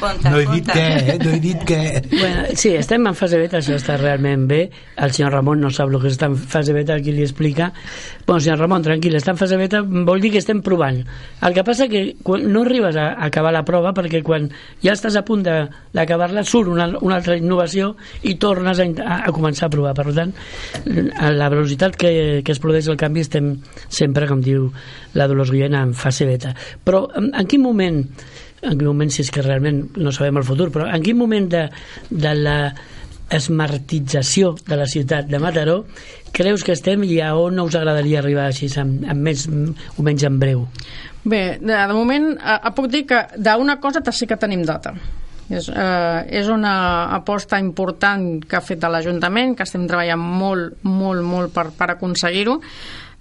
[0.00, 0.76] Conta, no he dit conta.
[0.76, 1.18] què, eh?
[1.20, 1.80] no he dit què
[2.12, 4.60] Bueno, sí, estem en fase beta, això està realment bé.
[5.02, 7.72] El senyor Ramon no sap el que està en fase beta, qui li explica.
[8.26, 11.02] Bueno, senyor Ramon, tranquil, està en fase beta, vol dir que estem provant.
[11.42, 14.48] El que passa que quan no arribes a acabar la prova, perquè quan
[14.84, 19.68] ja estàs a punt d'acabar-la, surt una, una altra innovació i tornes a, a, començar
[19.68, 19.96] a provar.
[19.98, 20.34] Per tant,
[21.18, 22.12] a la velocitat que,
[22.44, 23.54] que es produeix el canvi estem
[23.88, 24.70] sempre, com diu
[25.18, 26.54] la Dolors Guillén, en fase beta.
[26.84, 28.02] Però en, en quin moment
[28.62, 31.48] en quin moment, si és que realment no sabem el futur, però en quin moment
[31.50, 31.66] de,
[32.10, 32.58] de la
[33.32, 35.78] esmartització de la ciutat de Mataró
[36.36, 40.26] creus que estem i a on us agradaria arribar així amb, amb més o menys
[40.28, 40.66] en breu?
[41.24, 44.94] Bé, de, de moment eh, puc dir que d'una cosa sí que tenim data.
[45.52, 51.24] És, eh, és una aposta important que ha fet l'Ajuntament, que estem treballant molt, molt,
[51.26, 52.60] molt per, per aconseguir-ho,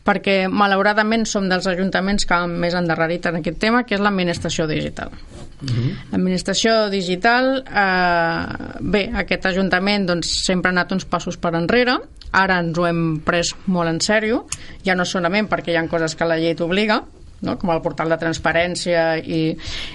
[0.05, 4.67] perquè malauradament som dels ajuntaments que han més endarrerit en aquest tema, que és l'administració
[4.69, 5.13] digital.
[5.61, 11.99] L'administració digital, eh, bé, aquest ajuntament doncs, sempre ha anat uns passos per enrere,
[12.31, 14.45] ara ens ho hem pres molt en sèrio,
[14.85, 17.01] ja no solament perquè hi ha coses que la llei t'obliga,
[17.41, 17.57] no?
[17.59, 19.41] com el portal de transparència i,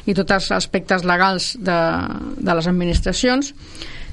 [0.06, 1.78] i tots els aspectes legals de,
[2.38, 3.54] de les administracions,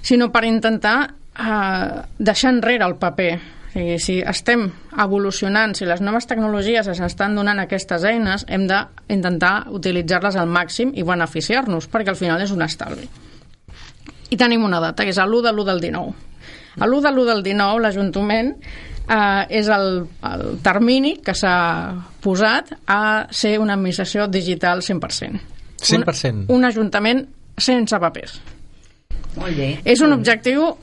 [0.02, 0.98] sinó per intentar
[1.38, 3.34] eh, deixar enrere el paper.
[3.74, 4.68] Sigui, si estem
[5.02, 10.92] evolucionant, si les noves tecnologies ens estan donant aquestes eines, hem d'intentar utilitzar-les al màxim
[10.94, 13.08] i beneficiar-nos, perquè al final és un estalvi.
[14.30, 16.14] I tenim una data, que és l'1 de l'1 del 19.
[16.78, 18.54] A l'1 de l'1 del 19, l'Ajuntament
[19.10, 21.58] eh, és el, el termini que s'ha
[22.22, 23.02] posat a
[23.34, 25.42] ser una administració digital 100%.
[25.82, 26.46] 100%?
[26.46, 27.26] Un, un ajuntament
[27.58, 28.38] sense papers.
[29.34, 29.70] Molt bé.
[29.82, 30.76] És un objectiu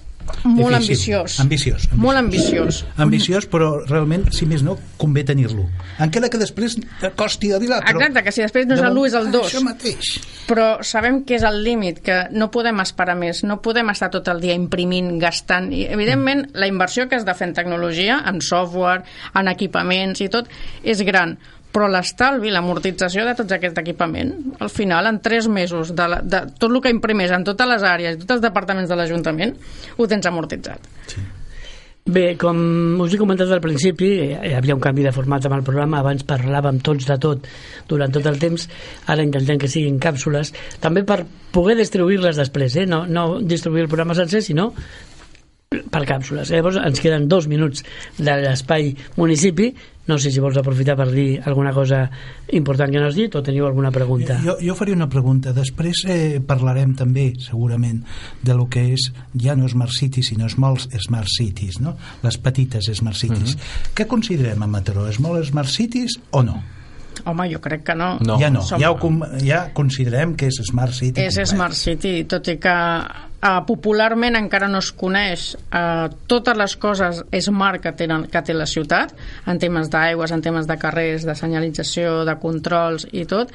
[0.44, 1.16] molt Difícil.
[1.16, 1.40] ambiciós.
[1.40, 1.98] Ambiciós, ambiciós.
[1.98, 2.84] Molt ambiciós.
[2.96, 5.66] ambiciós, però realment, si més no, convé tenir-lo.
[5.98, 6.78] Encara que després
[7.16, 7.82] costi arribar.
[7.84, 9.46] Però Exacte, que si després no és el 1 és el 2.
[9.46, 10.10] Això mateix.
[10.48, 14.28] Però sabem que és el límit, que no podem esperar més, no podem estar tot
[14.28, 15.72] el dia imprimint, gastant.
[15.72, 19.04] I, evidentment, la inversió que has de fer en tecnologia, en software,
[19.34, 20.48] en equipaments i tot,
[20.82, 21.38] és gran
[21.70, 26.44] però l'estalvi, l'amortització de tots aquest equipament, al final, en tres mesos, de, la, de
[26.58, 29.54] tot el que imprimés en totes les àrees, tots els departaments de l'Ajuntament,
[29.96, 30.90] ho tens amortitzat.
[32.10, 32.56] Bé, com
[33.04, 36.24] us he comentat al principi, hi havia un canvi de format amb el programa, abans
[36.26, 37.44] parlàvem tots de tot
[37.90, 38.64] durant tot el temps,
[39.12, 40.50] ara intentem que siguin càpsules,
[40.82, 41.20] també per
[41.52, 42.86] poder distribuir-les després, eh?
[42.88, 44.70] no, no distribuir el programa sencer, sinó
[45.90, 46.50] per càpsules.
[46.54, 47.84] Llavors ens queden dos minuts
[48.18, 49.70] de l'espai municipi.
[50.10, 52.00] No sé si vols aprofitar per dir alguna cosa
[52.56, 54.40] important que no has dit o teniu alguna pregunta.
[54.42, 55.52] Jo, jo faria una pregunta.
[55.54, 58.00] Després eh, parlarem també, segurament,
[58.42, 61.94] de lo que és ja no Smart Cities, sinó Small Smart Cities, no?
[62.24, 63.56] les petites Smart Cities.
[63.94, 65.06] Què considerem a Mataró?
[65.14, 66.58] Small Smart Cities o no?
[67.24, 68.12] Home, jo crec que no.
[68.24, 68.38] No.
[68.40, 71.20] Ja no, Som- ja, ho, com- ja considerem que és Smart City.
[71.20, 71.48] És complet.
[71.54, 77.22] Smart City, tot i que uh, popularment encara no es coneix uh, totes les coses
[77.44, 79.14] smart que, tenen, que té la ciutat,
[79.46, 83.52] en temes d'aigües, en temes de carrers, de senyalització, de controls i tot,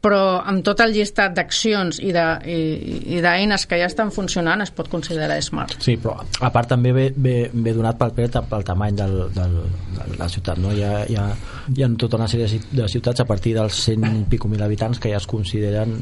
[0.00, 4.62] però amb tot el llistat d'accions i de- i- i d'eines que ja estan funcionant
[4.62, 5.74] es pot considerar smart.
[5.82, 9.56] Sí, però a part també ve, ve, ve donat pel, pel, pel tamany del, del,
[9.98, 10.70] de la ciutat no?
[10.72, 11.26] hi, ha, hi, ha,
[11.74, 14.46] hi ha tota una sèrie de ci- de ciutats a partir dels 100 i pico
[14.48, 15.98] mil habitants que ja es consideren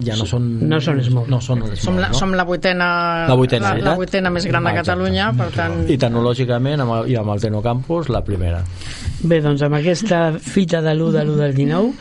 [0.00, 1.24] ja no són No són small.
[1.28, 2.14] no són small, Som la, no?
[2.14, 4.86] som la vuitena, La vuitena, la, la vuitena més gran de Exacte.
[4.92, 5.90] Catalunya, per tant...
[5.90, 8.62] i tecnològicament amb el, i amb el Tecnocampus la primera
[9.24, 11.92] Bé, doncs amb aquesta fita de l'1 de l'1 del 19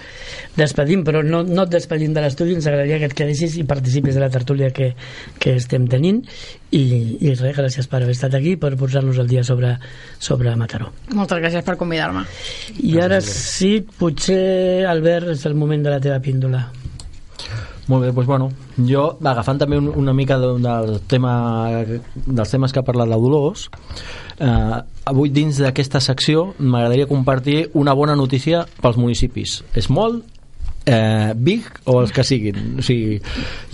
[0.58, 4.18] despedim, però no, no et despedim de l'estudi, ens agradaria que et quedessis i participis
[4.18, 4.92] de la tertúlia que,
[5.40, 6.24] que estem tenint
[6.72, 6.84] i,
[7.22, 9.76] i res, gràcies per haver estat aquí per posar-nos el dia sobre,
[10.20, 10.92] sobre Mataró.
[11.16, 12.26] Moltes gràcies per convidar-me.
[12.84, 16.66] I ara sí, potser, Albert, és el moment de la teva píndola.
[17.88, 18.50] Molt bé, doncs bueno,
[18.84, 21.34] jo agafant també un, una mica de, del tema,
[22.26, 23.70] dels temes que ha parlat la Dolors,
[24.44, 29.62] eh, avui dins d'aquesta secció m'agradaria compartir una bona notícia pels municipis.
[29.80, 30.26] És molt
[30.88, 32.78] eh, big o els que siguin.
[32.80, 33.20] O sigui,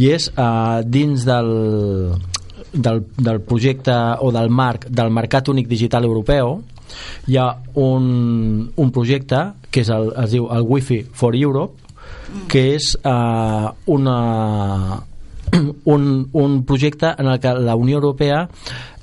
[0.02, 1.52] i és eh, dins del,
[2.74, 6.60] del, del projecte o del marc del Mercat Únic Digital Europeu
[7.30, 7.48] hi ha
[7.80, 9.40] un, un projecte
[9.72, 11.80] que és el, es diu el Wi-Fi for Europe
[12.50, 14.18] que és eh, una,
[15.96, 18.48] un, un projecte en el que la Unió Europea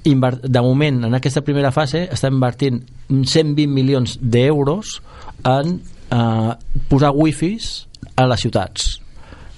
[0.03, 4.99] de moment en aquesta primera fase està invertint 120 milions d'euros
[5.45, 5.77] en
[6.11, 6.53] eh,
[6.89, 8.91] posar wifis a les ciutats.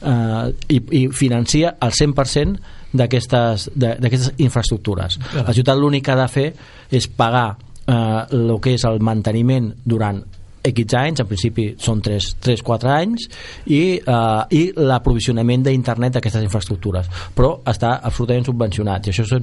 [0.02, 2.58] Eh, i, i financia el 100%
[2.92, 5.18] d'aquestes infraestructures.
[5.38, 6.48] La ciutat l'únic que ha de fer
[6.90, 7.52] és pagar
[7.86, 10.20] eh, el que és el manteniment durant
[10.62, 13.26] X anys, en principi són 3-4 anys
[13.66, 17.08] i, eh, i l'aprovisionament d'internet d'aquestes infraestructures.
[17.34, 19.34] Però està absolutament subvencionat i això és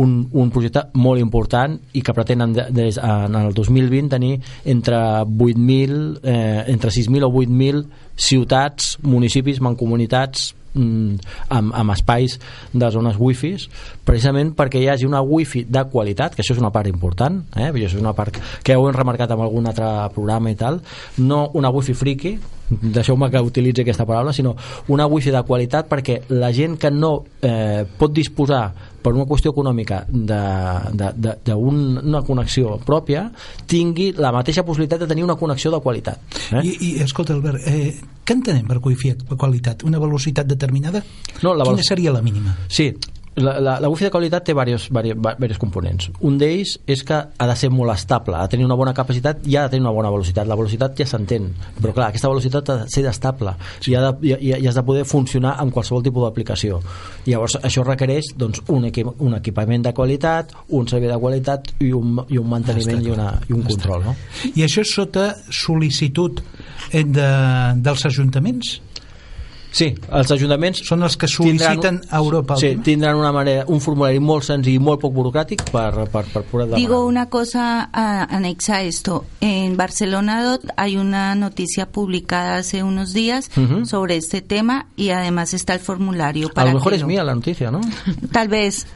[0.00, 4.34] un, un projecte molt important i que pretenen de, des, en el 2020 tenir
[4.64, 12.38] entre 8.000 eh, entre 6.000 o 8.000 ciutats, municipis, mancomunitats amb, amb espais
[12.72, 13.68] de zones wifis
[14.06, 17.70] precisament perquè hi hagi una wifi de qualitat que això és una part important eh?
[17.70, 20.80] això és una part que ho hem remarcat en algun altre programa i tal
[21.18, 24.56] no una wifi friki deixeu-me que utilitzi aquesta paraula sinó
[24.88, 28.72] una wifi de qualitat perquè la gent que no eh, pot disposar
[29.04, 30.06] per una qüestió econòmica
[31.44, 33.30] d'una connexió pròpia
[33.68, 36.18] tingui la mateixa possibilitat de tenir una connexió de qualitat
[36.52, 36.62] eh?
[36.64, 37.92] I, I, escolta, Albert, eh,
[38.24, 39.84] què entenem per wifi de qualitat?
[39.84, 41.02] Una velocitat determinada?
[41.42, 42.56] No, la Quina seria la mínima?
[42.68, 42.94] Sí,
[43.36, 46.10] la, la, la wifi de qualitat té diversos, diversos components.
[46.26, 49.42] Un d'ells és que ha de ser molt estable, ha de tenir una bona capacitat
[49.50, 50.46] i ha de tenir una bona velocitat.
[50.46, 53.56] La velocitat ja s'entén, però clar, aquesta velocitat ha de ser estable
[53.88, 56.80] i, ha de, i, i, has de poder funcionar amb qualsevol tipus d'aplicació.
[57.26, 61.92] Llavors, això requereix doncs, un, equip, un equipament de qualitat, un servei de qualitat i
[61.96, 64.06] un, i un manteniment i, una, i un control.
[64.06, 64.16] No?
[64.54, 66.42] I això és sota sol·licitud
[66.92, 67.30] eh, de,
[67.82, 68.76] dels ajuntaments?
[69.74, 74.20] Sí, els ajuntaments Són els que sol·liciten a Europa sí, tindran una manera, un formulari
[74.22, 76.78] molt senzill i molt poc burocràtic per, per, per poder demanar.
[76.78, 79.24] Digo una cosa anexa a esto.
[79.40, 83.84] En Barcelona Dot hay una noticia publicada hace unos días Ujú.
[83.86, 87.08] sobre este tema y además está el formulario A para lo mejor que es lo-
[87.08, 87.80] mía la noticia, ¿no?
[88.32, 88.86] Tal vez,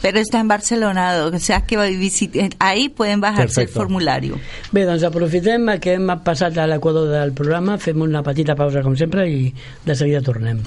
[0.00, 3.80] pero está en Barcelona o sea que visiten, ahí pueden bajarse Perfecto.
[3.80, 4.38] el formulario.
[4.72, 8.96] Bé, doncs aprofitem que hem passat a l'equador del programa, fem una petita pausa com
[8.96, 9.52] sempre i
[9.84, 10.62] de seguida tornem.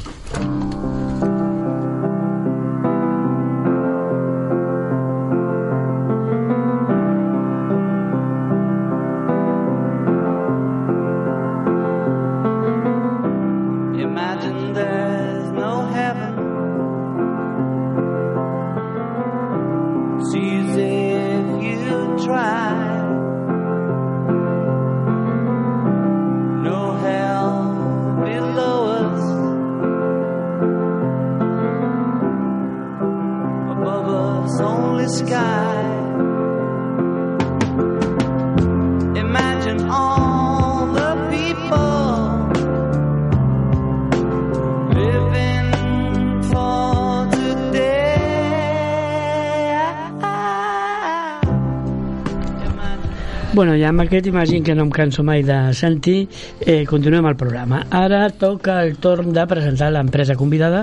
[53.56, 56.28] Bueno, ja amb aquest imagín que no em canso mai de sentir,
[56.60, 57.86] eh, continuem el programa.
[57.88, 60.82] Ara toca el torn de presentar l'empresa convidada,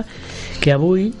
[0.59, 1.11] que avui,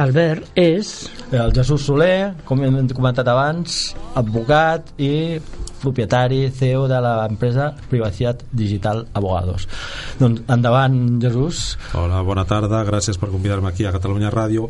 [0.00, 1.10] Albert, és...
[1.36, 5.36] El Jesús Soler, com hem comentat abans, advocat i
[5.82, 9.66] propietari CEO de l'empresa Privacitat Digital Abogados.
[10.18, 11.76] Doncs endavant, Jesús.
[11.94, 14.68] Hola, bona tarda, gràcies per convidar-me aquí a Catalunya Ràdio.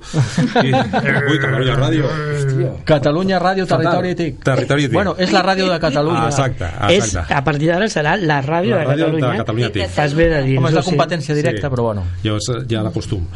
[0.62, 0.72] I...
[0.72, 2.10] Ui, Catalunya Ràdio.
[2.10, 2.72] Hòstia.
[2.88, 3.66] Catalunya Ràdio.
[3.66, 4.40] Territori TIC.
[4.44, 4.94] Territori TIC.
[4.96, 6.24] Bueno, és la ràdio de Catalunya.
[6.26, 7.34] Ah, exacte, És, exacte.
[7.34, 9.30] a partir d'ara serà la ràdio, La de ràdio Catalunya.
[9.32, 9.88] de Catalunya TIC.
[9.96, 12.04] Fas bé de dir Home, és la competència directa, però bueno.
[12.24, 12.38] Jo
[12.68, 13.26] ja l'acostum.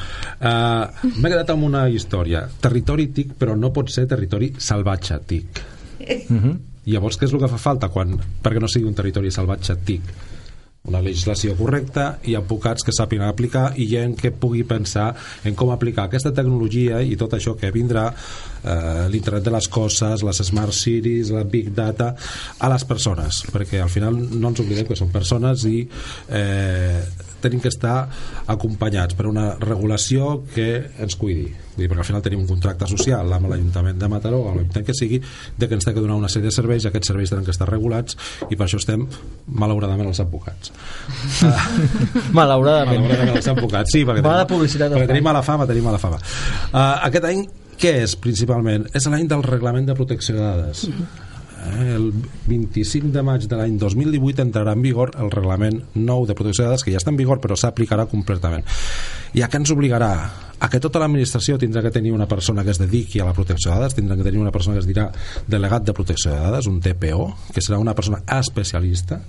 [0.40, 2.46] Uh, M'he quedat amb una història.
[2.60, 5.62] Territori TIC, però no pot ser territori salvatge TIC.
[6.28, 6.58] Mhm.
[6.90, 10.12] Llavors, què és el que fa falta quan, perquè no sigui un territori salvatge TIC?
[10.88, 15.10] Una legislació correcta i advocats que sàpiguen aplicar i gent que pugui pensar
[15.44, 20.24] en com aplicar aquesta tecnologia i tot això que vindrà eh, l'internet de les coses,
[20.24, 22.14] les smart cities, la big data
[22.58, 27.02] a les persones, perquè al final no ens oblidem que són persones i eh,
[27.40, 28.08] tenim que estar
[28.52, 31.48] acompanyats per una regulació que ens cuidi.
[31.76, 34.96] Dir, perquè al final tenim un contracte social amb l'Ajuntament de Mataró, amb l'Ajuntament que
[34.96, 37.54] sigui de que ens té que donar una sèrie de serveis aquests serveis tenen que
[37.54, 38.18] estar regulats
[38.50, 39.06] i per això estem
[39.48, 40.69] malauradament els advocats
[42.36, 43.00] Malauradament.
[43.00, 46.20] malauradament els advocats sí, perquè, Mala tenim, publicitat perquè tenim mala fama tenim mala fama
[46.20, 47.42] uh, aquest any
[47.80, 48.86] què és principalment?
[48.94, 50.86] és l'any del reglament de protecció de dades
[51.60, 52.12] Eh, el
[52.46, 56.70] 25 de maig de l'any 2018 entrarà en vigor el reglament nou de protecció de
[56.70, 58.64] dades que ja està en vigor però s'aplicarà completament
[59.36, 60.12] i a què ens obligarà?
[60.60, 63.72] a que tota l'administració tindrà que tenir una persona que es dediqui a la protecció
[63.72, 65.10] de dades tindrà que tenir una persona que es dirà
[65.48, 69.20] delegat de protecció de dades, un TPO que serà una persona especialista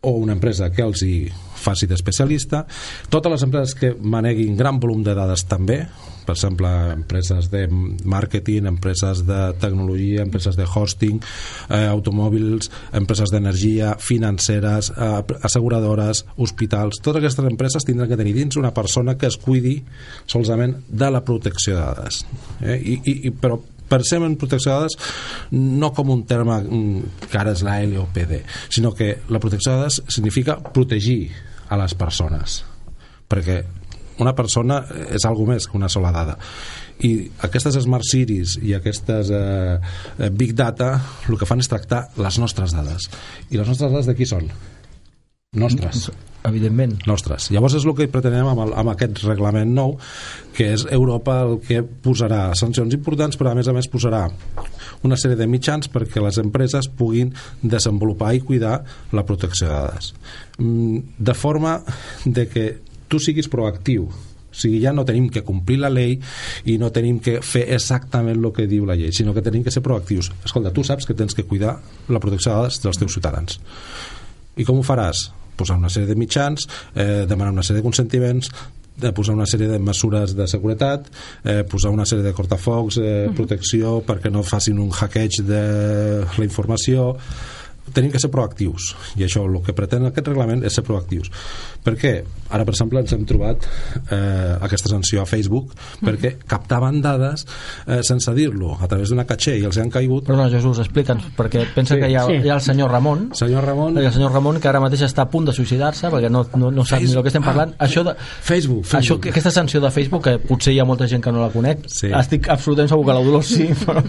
[0.00, 1.14] o una empresa que els hi
[1.58, 2.64] faci d'especialista
[3.10, 5.82] totes les empreses que maneguin gran volum de dades també
[6.28, 7.62] per exemple, empreses de
[8.04, 11.22] màrqueting, empreses de tecnologia, empreses de hosting,
[11.70, 18.60] eh, automòbils, empreses d'energia, financeres, eh, asseguradores, hospitals, totes aquestes empreses tindran que tenir dins
[18.60, 19.78] una persona que es cuidi
[20.26, 22.26] solament de la protecció de dades.
[22.60, 22.76] Eh?
[22.76, 23.56] I, i, i, però
[23.88, 24.98] pensem en protecció de dades
[25.52, 28.40] no com un terme mm, que ara és la LOPD,
[28.74, 31.32] sinó que la protecció de dades significa protegir
[31.68, 32.62] a les persones.
[33.28, 33.62] Perquè
[34.18, 34.80] una persona
[35.14, 36.38] és algo més que una sola dada.
[37.06, 40.96] I aquestes smart cities i aquestes eh, eh, big data
[41.28, 43.06] el que fan és tractar les nostres dades.
[43.52, 44.50] I les nostres dades de qui són?
[45.56, 46.10] nostres
[46.48, 46.98] Evidentment.
[47.06, 47.50] nostres.
[47.54, 49.96] Llavors és el que pretenem amb, el, amb aquest reglament nou,
[50.56, 54.24] que és Europa el que posarà sancions importants, però a més a més posarà
[55.06, 58.80] una sèrie de mitjans perquè les empreses puguin desenvolupar i cuidar
[59.12, 60.14] la protecció de dades.
[60.58, 61.82] Mm, De forma
[62.24, 62.66] de que
[63.08, 66.18] tu siguis proactiu, o sigui, ja no tenim que complir la llei
[66.66, 69.70] i no tenim que fer exactament el que diu la llei, sinó que tenim que
[69.70, 70.32] ser proactius.
[70.44, 71.76] Escolta, tu saps que tens que cuidar
[72.08, 73.60] la protecció de dades dels teus ciutadans.
[74.56, 75.28] I com ho faràs?
[75.58, 78.50] Posar una sèrie de mitjans, eh, demanar una sèrie de consentiments,
[78.98, 81.06] de posar una sèrie de mesures de seguretat,
[81.44, 85.62] eh, posar una sèrie de cortafocs, eh, protecció perquè no facin un hackeig de
[86.24, 87.12] la informació
[87.94, 91.30] tenim que ser proactius i això el que pretén aquest reglament és ser proactius
[91.84, 92.12] per què?
[92.50, 93.64] Ara per exemple ens hem trobat
[94.10, 95.72] eh, aquesta sanció a Facebook
[96.04, 97.44] perquè captaven dades
[97.86, 101.66] eh, sense dir-lo a través d'una caché i els han caigut Perdona, Jesús, explica'ns, perquè
[101.74, 102.00] pensa Sí.
[102.02, 102.32] que hi ha, Sí.
[102.44, 105.30] hi ha el senyor Ramon, senyor Ramon el senyor Ramon que ara mateix està a
[105.30, 107.72] punt de suïcidar-se perquè no, no, no sap ni el que estem parlant.
[107.78, 109.20] Ah, això de, Facebook, això, Facebook.
[109.22, 111.86] que- aquesta sanció de Facebook, que potser hi ha molta gent que no la conec,
[111.88, 112.10] Sí.
[112.12, 114.02] estic absolutament segur que la Dolors sí, però...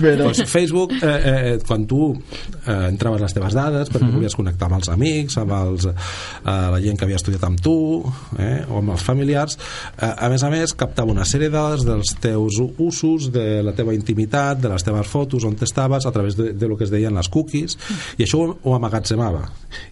[0.00, 0.24] però...
[0.30, 1.20] Pues Facebook, eh,
[1.54, 5.54] eh, quan tu eh, entraves les teves dades perquè volies connectar amb els amics, amb
[5.56, 5.94] els, eh,
[6.44, 7.78] la gent que havia estudiat amb tu,
[8.38, 9.58] eh, o amb els familiars,
[9.96, 13.72] eh, a més a més captava una sèrie de dades dels teus usos, de la
[13.72, 16.90] teva intimitat, de les teves fotos, on estaves, a través de, de lo que es
[16.90, 17.76] deien les cookies,
[18.18, 19.44] i això ho, ho amagatzemava.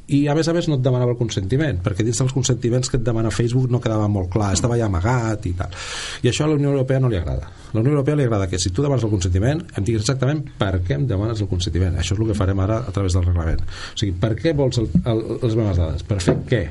[0.09, 3.01] I a més a més no et demanava el consentiment, perquè dins dels consentiments que
[3.01, 5.75] et demana Facebook no quedava molt clar, estava ja amagat i tal.
[6.23, 7.51] I això a la Unió Europea no li agrada.
[7.51, 10.45] A la Unió Europea li agrada que si tu demanes el consentiment em diguis exactament
[10.59, 11.99] per què em demanes el consentiment.
[11.99, 13.65] Això és el que farem ara a través del reglament.
[13.65, 16.07] O sigui, per què vols el, el, les meves dades?
[16.07, 16.67] Per fer què?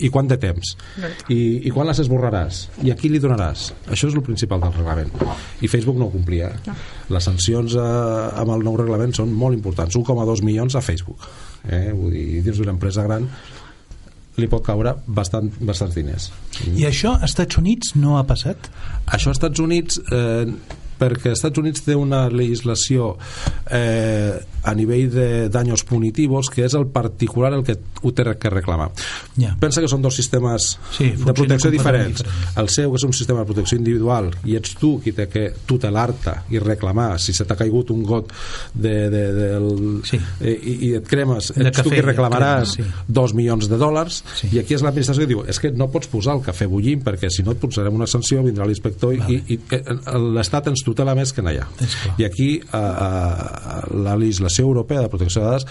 [0.00, 0.72] i quant de temps
[1.32, 4.74] i, i quan les esborraràs i a qui li donaràs això és el principal del
[4.78, 5.12] reglament
[5.60, 6.50] i Facebook no ho complia
[7.12, 7.86] les sancions eh,
[8.42, 11.26] amb el nou reglament són molt importants 1,2 milions a Facebook
[11.68, 11.90] eh?
[11.92, 13.28] Vull dir, dins d'una empresa gran
[14.40, 16.30] li pot caure bastant, bastants diners
[16.70, 18.70] I això als Estats Units no ha passat?
[19.06, 20.46] això als Estats Units eh,
[21.00, 23.14] perquè als Estats Units té una legislació
[23.70, 28.50] eh, a nivell de daños punitivos que és el particular el que ho té que
[28.52, 28.90] reclamar
[29.40, 29.54] Ja.
[29.60, 32.58] pensa que són dos sistemes Sí, de protecció diferents diferent.
[32.60, 35.46] el seu que és un sistema de protecció individual i ets tu qui té que
[35.66, 38.32] tutelar-te i reclamar si se t'ha caigut un got
[38.74, 40.18] de, de, del, Sí.
[40.40, 43.04] eh, i, i et cremes De ets tu cafè, qui et reclamaràs cremes, sí.
[43.08, 44.48] dos milions de dòlars Sí.
[44.52, 47.30] i aquí és l'administració que diu és que no pots posar el cafè bullint perquè
[47.30, 49.32] si no et posarem una sanció vindrà l'inspector Vale.
[49.48, 49.82] i, i eh,
[50.34, 51.66] l'Estat ens tutela més que allà.
[52.18, 55.68] I aquí eh, eh, la legislació europea de protecció de dades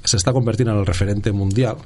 [0.00, 1.80] s'està convertint en el referente mundial.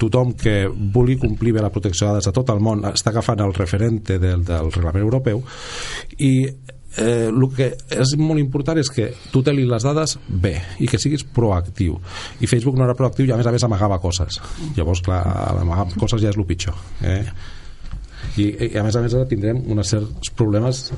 [0.00, 3.42] Tothom que vulgui complir bé la protecció de dades a tot el món està agafant
[3.44, 5.42] el referente del, del reglament europeu
[6.18, 6.32] i
[6.96, 10.98] eh, el que és molt important és que tu telis les dades bé i que
[10.98, 12.00] siguis proactiu.
[12.40, 14.40] I Facebook no era proactiu i a més a més amagava coses.
[14.76, 15.22] Llavors clar,
[15.60, 17.24] amagar coses ja és el pitjor eh?
[18.38, 20.90] I, i a més a més ara tindrem uns certs problemes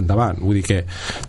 [0.00, 0.40] endavant.
[0.42, 0.80] Vull dir que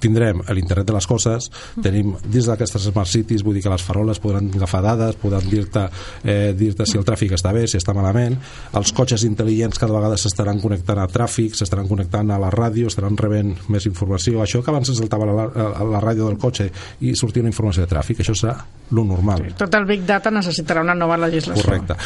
[0.03, 1.49] tindrem l'internet de les coses,
[1.83, 5.87] tenim dins d'aquestes smart cities, vull dir que les faroles podran agafar dades, podran dir-te
[6.23, 8.37] eh, dir si el tràfic està bé, si està malament,
[8.77, 13.17] els cotxes intel·ligents cada vegada s'estaran connectant a tràfic, s'estaran connectant a la ràdio, estaran
[13.17, 14.41] rebent més informació.
[14.43, 16.69] Això que abans se saltava la, la, la ràdio del cotxe
[17.01, 18.57] i sortia una informació de tràfic, això serà
[18.91, 19.49] lo normal.
[19.59, 21.63] Tot el Big Data necessitarà una nova legislació.
[21.63, 21.97] Correcte.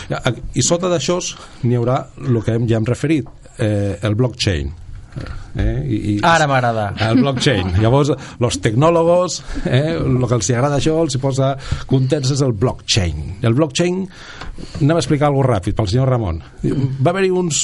[0.58, 1.19] I sota d'això
[1.63, 4.72] n'hi haurà el que hem, ja hem referit, eh, el blockchain.
[5.55, 5.84] Eh?
[5.84, 6.91] I, i, Ara m'agrada.
[7.03, 7.74] El blockchain.
[7.84, 11.53] Llavors, els tecnòlogos, eh, el que els agrada això, els posa
[11.89, 13.43] contents és el blockchain.
[13.43, 13.99] El blockchain,
[14.82, 16.39] anem a explicar alguna ràpid pel senyor Ramon.
[17.01, 17.62] Va haver-hi uns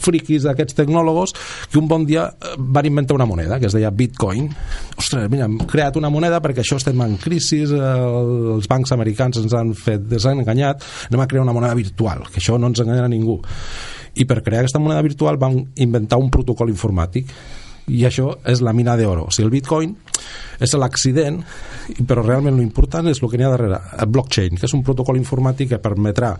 [0.00, 1.34] friquis d'aquests tecnòlogos
[1.70, 4.48] que un bon dia eh, van inventar una moneda que es deia Bitcoin.
[4.96, 9.56] Ostres, mira, hem creat una moneda perquè això estem en crisi, els bancs americans ens
[9.56, 12.80] han fet, ens han enganyat, anem a crear una moneda virtual, que això no ens
[12.84, 13.40] enganyarà ningú
[14.14, 17.30] i per crear aquesta moneda virtual van inventar un protocol informàtic
[17.90, 19.26] i això és la mina d'oro.
[19.26, 19.94] O sigui, el bitcoin
[20.60, 21.40] és l'accident,
[22.06, 25.18] però realment l'important és el que n'hi ha darrere, el blockchain, que és un protocol
[25.18, 26.34] informàtic que permetrà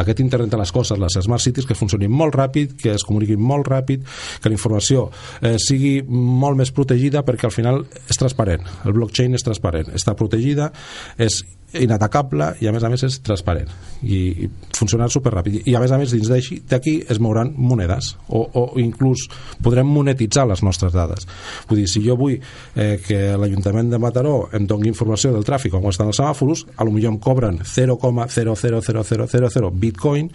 [0.00, 3.42] aquest internet de les coses, les smart cities, que funcionin molt ràpid, que es comuniquin
[3.42, 4.06] molt ràpid,
[4.40, 5.08] que la informació
[5.42, 8.64] eh, sigui molt més protegida perquè al final és transparent.
[8.86, 10.70] El blockchain és transparent, està protegida,
[11.18, 11.42] és
[11.80, 13.70] inatacable i a més a més és transparent.
[14.04, 15.62] I, i funcionar superràpid.
[15.68, 16.28] I a més a més dins
[16.70, 19.20] d'aquí es mouran monedes o, o inclús
[19.64, 21.26] podrem monetitzar les nostres dades.
[21.68, 25.70] Vull dir, si jo vull eh, que l'Ajuntament de Mataró em doni informació del tràfic
[25.74, 30.30] com estan els semàforos, a lo millor em cobren 0,00000 bitcoin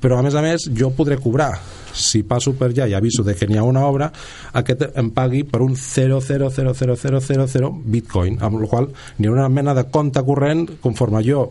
[0.00, 1.52] però a més a més jo podré cobrar
[1.92, 4.10] si passo per allà i aviso de que n'hi ha una obra
[4.58, 8.88] aquest em pagui per un 0,00000 bitcoin amb la qual
[9.18, 11.46] n'hi ha una mena de compte corrent conforme jo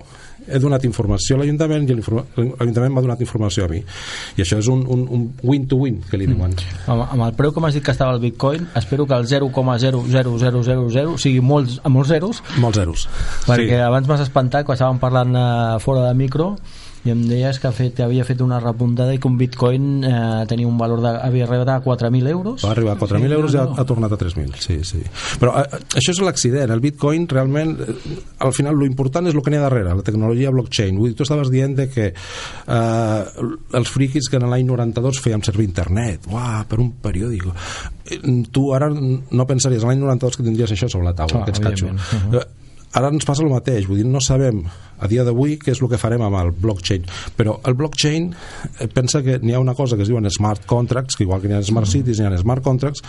[0.47, 4.67] he donat informació a l'Ajuntament i l'Ajuntament m'ha donat informació a mi i això és
[4.73, 6.89] un, un, un win-to-win que li diuen mm.
[6.91, 11.17] amb, amb el preu que m'has dit que estava el Bitcoin espero que el 0,00000
[11.21, 13.07] sigui molts, molts zeros molts zeros
[13.45, 13.81] perquè sí.
[13.85, 16.55] abans m'has espantat quan estàvem parlant eh, fora de micro
[17.01, 20.69] i em deies que, fet, havia fet una repuntada i que un bitcoin eh, tenia
[20.69, 22.61] un valor de, havia arribat a 4.000 euros.
[22.61, 25.01] Va arribar a 4.000 sí, euros i ha, ha tornat a 3.000 sí, sí.
[25.41, 26.69] però eh, això és l'accident.
[26.75, 27.97] El bitcoin realment eh,
[28.45, 31.01] al final lo important és el que n'hi ha darrere la tecnologia blockchain.
[31.01, 33.49] Vull dir, tu estaves dient de que eh,
[33.81, 36.29] els friquis que en l'any 92 fèiem servir internet.
[36.29, 38.21] Uah, per un periòdic eh,
[38.53, 41.89] tu ara no pensaries l'any 92 que tindries això sobre la taula, ah, aquests catxos
[41.89, 42.49] uh -huh.
[42.97, 44.63] Ara ens passa el mateix, vull dir, no sabem
[45.01, 47.07] a dia d'avui què és el que farem amb el blockchain.
[47.37, 51.17] Però el blockchain eh, pensa que n'hi ha una cosa que es diuen smart contracts
[51.17, 53.01] que igual que n'hi ha smart cities n'hi ha smart contracts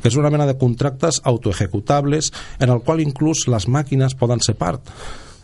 [0.00, 4.56] que és una mena de contractes autoejecutables en el qual inclús les màquines poden ser
[4.60, 4.94] part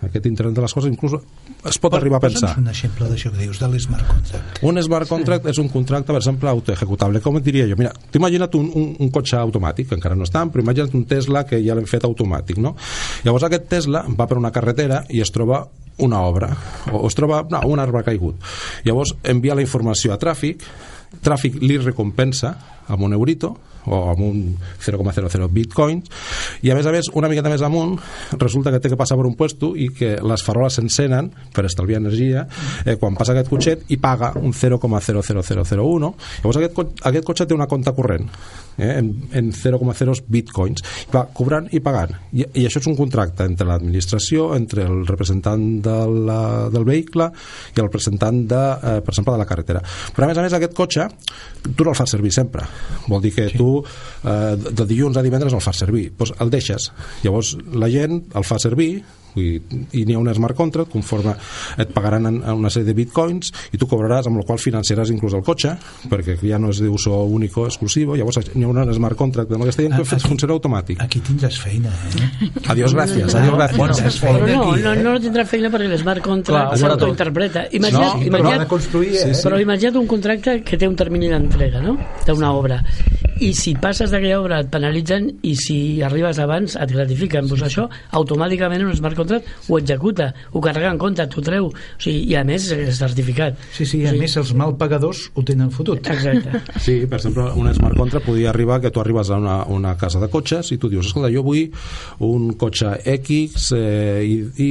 [0.07, 1.17] aquest internet de les coses inclús
[1.69, 5.09] es pot arribar a pensar un exemple d'això que dius, de l'smart contract un smart
[5.09, 5.53] contract sí.
[5.55, 9.13] és un contracte per exemple autoejecutable, com et diria jo mira, t'imagina't un, un, un
[9.13, 12.61] cotxe automàtic que encara no està, però imagina't un Tesla que ja l'hem fet automàtic
[12.63, 12.75] no?
[13.27, 15.65] llavors aquest Tesla va per una carretera i es troba
[16.01, 16.55] una obra
[16.93, 18.41] o es troba no, un arbre caigut
[18.87, 20.65] llavors envia la informació a tràfic
[21.25, 22.55] tràfic li recompensa
[22.89, 23.57] amb un eurito
[23.87, 24.41] o amb un
[24.83, 26.11] 0,00 bitcoins.
[26.63, 27.97] I a més a més una miqueta més amunt
[28.39, 32.01] resulta que té que passar per un puesto i que les faroles s'encenen per estalviar
[32.03, 32.47] energia
[32.85, 36.11] eh, quan passa aquest cotxet i paga un 0,00001
[36.43, 38.29] llavors aquest, aquest cotxe té una compta corrent
[38.79, 40.85] eh, en, en 0,0 bitcoins.
[41.13, 42.15] Va cobrant i pagant.
[42.33, 45.97] I, i això és un contracte entre l'administració entre el representant de
[46.31, 46.41] la,
[46.73, 47.31] del vehicle
[47.75, 49.85] i el representant de, eh, per exemple de la carretera.
[50.15, 51.09] Però a més a més aquest cotxe
[51.77, 52.67] tu no el fas servir sempre.
[53.09, 53.59] Vol dir que sí.
[53.61, 56.11] tu eh, de dilluns a divendres no el fas servir.
[56.19, 56.91] Doncs el deixes.
[57.25, 58.93] Llavors la gent el fa servir
[59.37, 59.61] i,
[59.99, 61.35] i n'hi ha un smart contract conforme
[61.79, 65.13] et pagaran en, en una sèrie de bitcoins i tu cobraràs amb el qual financeràs
[65.15, 65.77] inclús el cotxe
[66.11, 69.85] perquè ja no és d'uso único exclusivo llavors n'hi ha un smart contract amb aquesta
[69.87, 72.51] gent que ah, funciona automàtic aquí tindràs feina eh?
[72.73, 74.21] adiós gràcies, adiós gràcies.
[74.21, 78.65] Bueno, però no, no, no, no tindrà feina perquè l'smart contract s'autointerpreta imagina't, no, imagina't,
[78.65, 79.25] però, construir, eh?
[79.25, 79.47] sí, sí.
[79.47, 81.97] però imagina't un contracte que té un termini d'entrega no?
[82.27, 82.81] d'una obra
[83.41, 87.49] i si passes d'aquella obra et penalitzen i si arribes abans et gratifiquen.
[87.49, 87.87] Pues això
[88.17, 91.71] automàticament un smart contract ho executa, ho carrega en compte, t'ho treu.
[91.71, 93.57] O sigui, i a més és certificat.
[93.73, 96.05] Sí, sí, a o sigui, més els malpagadors ho tenen fotut.
[96.13, 96.61] Exacte.
[96.81, 100.21] Sí, per exemple, un smart contract podria arribar que tu arribes a una, una casa
[100.21, 101.69] de cotxes i tu dius, escolta, jo vull
[102.25, 104.69] un cotxe X eh, hí,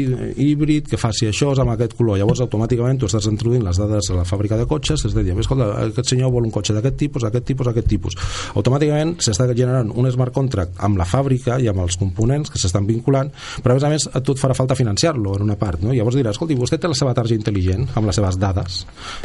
[0.50, 4.18] híbrid que faci això amb aquest color, llavors automàticament tu estàs introduint les dades a
[4.18, 7.28] la fàbrica de cotxes, és a dir, escolta, aquest senyor vol un cotxe d'aquest tipus,
[7.30, 8.18] aquest tipus, aquest tipus
[8.60, 12.88] automàticament s'està generant un smart contract amb la fàbrica i amb els components que s'estan
[12.88, 13.32] vinculant,
[13.64, 15.94] però a més a més a tu et farà falta financiar-lo en una part, no?
[15.96, 18.84] Llavors diràs, escolti, vostè té la seva targeta intel·ligent amb les seves dades,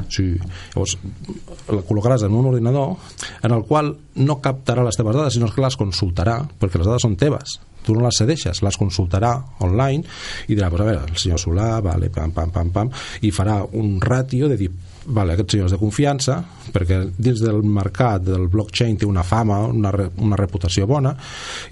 [0.08, 0.30] sí.
[0.74, 0.96] llavors
[1.68, 2.96] la col·locaràs en un ordinador
[3.44, 7.06] en el qual no captarà les teves dades, sinó que les consultarà, perquè les dades
[7.06, 10.02] són teves tu no les cedeixes, les consultarà online
[10.48, 13.60] i dirà, pues a veure, el senyor Solà vale, pam, pam, pam, pam, i farà
[13.76, 14.70] un ràtio de dir,
[15.06, 16.38] vale, aquest senyor és de confiança
[16.74, 19.92] perquè dins del mercat del blockchain té una fama, una,
[20.24, 21.14] una reputació bona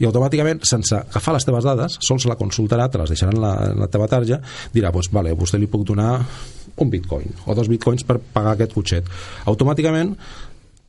[0.00, 3.52] i automàticament sense agafar les teves dades, sols la consultarà te les deixarà en la,
[3.72, 4.40] en la teva tarja
[4.74, 6.14] dirà, pues, vale, a vostè li puc donar
[6.82, 9.08] un bitcoin o dos bitcoins per pagar aquest cotxet.
[9.50, 10.16] Automàticament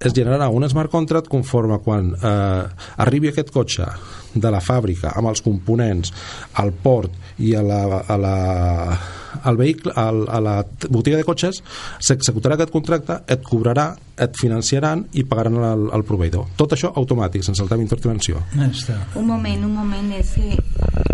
[0.04, 2.64] es generarà un smart contract conforme quan eh,
[3.06, 3.88] arribi aquest cotxe
[4.34, 6.12] de la fàbrica amb els components
[6.60, 9.00] al port i a la, a la,
[9.44, 11.64] al vehicle, al, a la botiga de cotxes
[12.00, 17.42] s'executarà aquest contracte, et cobrarà et financiaran i pagaran el, el proveïdor tot això automàtic,
[17.42, 18.38] sense el tema intervenció
[19.16, 20.16] Un momento, un momento.
[20.16, 20.58] Es que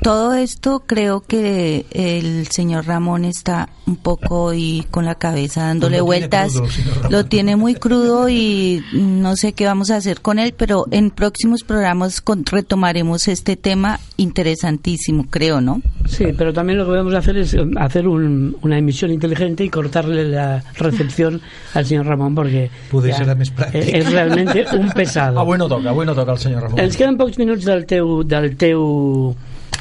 [0.03, 5.99] todo esto creo que el señor Ramón está un poco y con la cabeza dándole
[5.99, 6.51] Lo tiene vueltas.
[6.53, 7.09] crudo.
[7.09, 11.09] Lo tiene muy crudo y no sé qué vamos a hacer con él, pero en
[11.11, 15.82] próximos programas con- retomaremos este tema interesantísimo, creo, ¿no?
[16.10, 19.64] Sí, pero también lo que vamos a hacer es eh, hacer un- una emisión inteligente
[19.64, 21.39] y cortarle la recepción
[21.76, 23.76] al señor Ramón porque Poder ya, serà més pràctic.
[23.78, 25.39] eh, és realmente un pesado.
[25.39, 26.80] Avui no toca, avui no toca el senyor Ramon.
[26.82, 29.36] Ens queden pocs minuts del teu, del teu,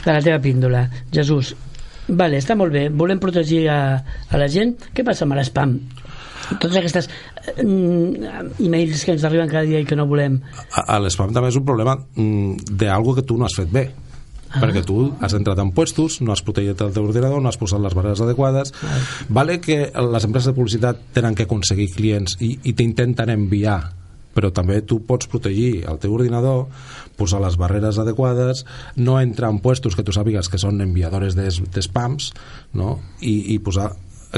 [0.04, 0.84] de la teva píndola.
[1.10, 1.54] Jesús,
[2.08, 3.80] vale, està molt bé, volem protegir a,
[4.28, 4.76] a la gent.
[4.94, 5.78] Què passa amb l'espam?
[6.60, 7.08] Totes aquestes
[7.64, 10.38] mm, e-mails que ens arriben cada dia i que no volem.
[10.76, 13.88] a, a l'espam també és un problema mm, d'algo que tu no has fet bé
[14.50, 14.60] Ah.
[14.62, 17.80] perquè tu has entrat en puestos, no has protegit el teu ordinador, no has posat
[17.84, 18.72] les barreres adequades.
[19.28, 23.80] Vale que les empreses de publicitat tenen que aconseguir clients i, i t'intenten enviar
[24.38, 26.68] però també tu pots protegir el teu ordinador,
[27.18, 28.60] posar les barreres adequades,
[28.94, 32.28] no entrar en puestos que tu sàpigues que són enviadores d'es- d'espams,
[32.78, 33.00] no?
[33.18, 33.88] I, i posar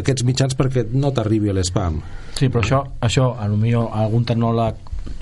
[0.01, 1.99] aquests mitjans perquè no t'arribi l'espam.
[2.39, 4.75] Sí, però això, això a lo millor algun tecnòleg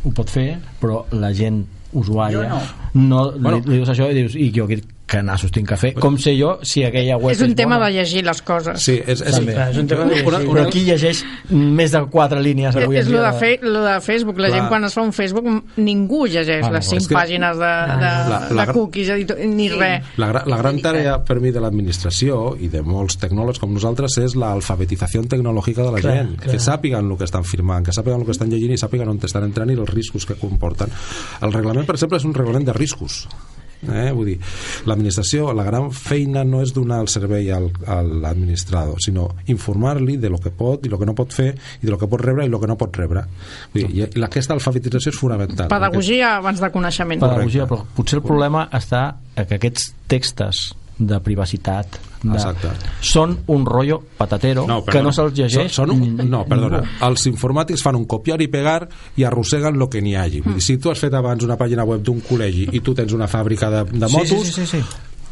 [0.05, 2.61] ho pot fer, però la gent usuària Jo
[2.95, 3.59] no, Bueno.
[3.59, 4.67] li, li dius això i dius i jo
[5.09, 7.87] que, tinc que fer com sé jo si aquella web És un tema bona?
[7.89, 8.83] de llegir les coses.
[8.83, 9.55] Sí, és, és, També.
[9.71, 10.29] És un tema de una, llegir.
[10.29, 13.83] una, però qui llegeix més de quatre línies avui és en lo de, fe, lo
[13.85, 14.59] de Facebook, la Clar.
[14.61, 17.73] gent quan es fa un Facebook ningú llegeix Ah, les cinc és que- pàgines de,
[17.97, 19.09] de, La- la- de cookies
[19.49, 23.73] ni res La, la gran tarea per mi de l'administració i de molts tecnòlegs com
[23.73, 26.51] nosaltres és l'alfabetització tecnològica de la Clar, gent clar.
[26.53, 29.19] que sàpiguen el que estan firmant, que sàpiguen el que estan llegint i sàpiguen on
[29.23, 30.89] estan entrant i els riscos que comporten
[31.43, 33.27] el reglament per exemple és un reglament de riscos
[33.87, 34.11] eh?
[34.13, 34.37] vull dir,
[34.89, 40.33] l'administració la gran feina no és donar el servei al, a l'administrador, sinó informar-li de
[40.33, 42.47] lo que pot i lo que no pot fer i de lo que pot rebre
[42.47, 43.25] i lo que no pot rebre
[43.75, 47.89] vull dir, i aquesta alfabetització és fonamental pedagogia abans de coneixement pedagogia, Correcte.
[47.89, 49.07] però potser el problema està
[49.39, 50.69] que aquests textos
[50.99, 52.71] de privacitat de, Exacte.
[53.01, 56.81] són un rotllo patatero que no se'ls llegeix Són, són un, no, perdona.
[57.07, 58.81] Els informàtics fan un copiar i pegar
[59.17, 60.41] i arrosseguen el que n'hi hagi.
[60.43, 63.15] Vull dir, si tu has fet abans una pàgina web d'un col·legi i tu tens
[63.15, 64.85] una fàbrica de, de Sí, motos, sí, sí, sí, sí.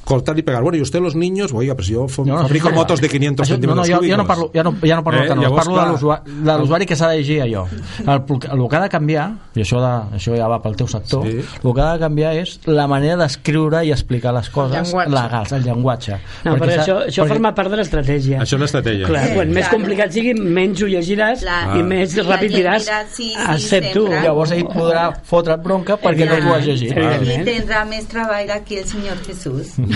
[0.07, 0.63] Cortar y pegar.
[0.63, 2.79] Bueno, y usted los niños, oiga, pues yo No, no, fabrico sí, sí.
[2.79, 4.19] motos de 500 Això, no, no, centímetres jo, jo cúbicos.
[4.19, 6.23] no parlo, ja no, ja no parlo Eh, de llavors, parlo de clar.
[6.25, 7.65] de l'usuari que s'ha de llegir allò.
[7.67, 9.27] El, el que ha de canviar,
[9.57, 11.41] i això, de, això ja va pel teu sector, Sí.
[11.65, 15.11] el que ha de canviar és la manera d'escriure i explicar les coses llenguatge.
[15.11, 16.17] legals, el llenguatge.
[16.45, 18.39] No, perquè, això, això perquè- forma part de l'estratègia.
[18.41, 19.07] Això és l'estratègia.
[19.07, 19.77] Clar, quan més Claro.
[19.79, 21.81] complicat sigui, menys ho llegiràs Claro.
[21.81, 24.03] i més ràpid diràs dirà, sí, sí, accepto.
[24.07, 24.23] sempre.
[24.23, 26.93] Llavors ell podrà fotre't bronca perquè no t'ho has llegit.
[26.97, 29.67] Y tendrá más trabajo aquí el Señor Jesús.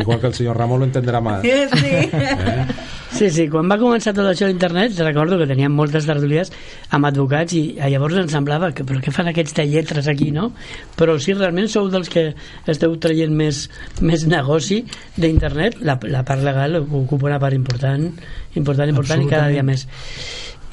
[0.00, 1.42] Igual que el senyor Ramon lo entenderà más.
[1.42, 1.56] Sí.
[3.16, 6.50] Sí, sí, quan va començar tot això a internet recordo que teníem moltes tertúlies
[6.92, 10.28] amb advocats i eh, llavors ens semblava que però què fan aquests de lletres aquí,
[10.34, 10.50] no?
[10.98, 12.26] Però si realment sou dels que
[12.68, 13.62] esteu traient més,
[14.04, 14.82] més negoci
[15.16, 18.10] d'internet, la, la part legal ocupa una part important,
[18.58, 19.86] important, important i cada dia més.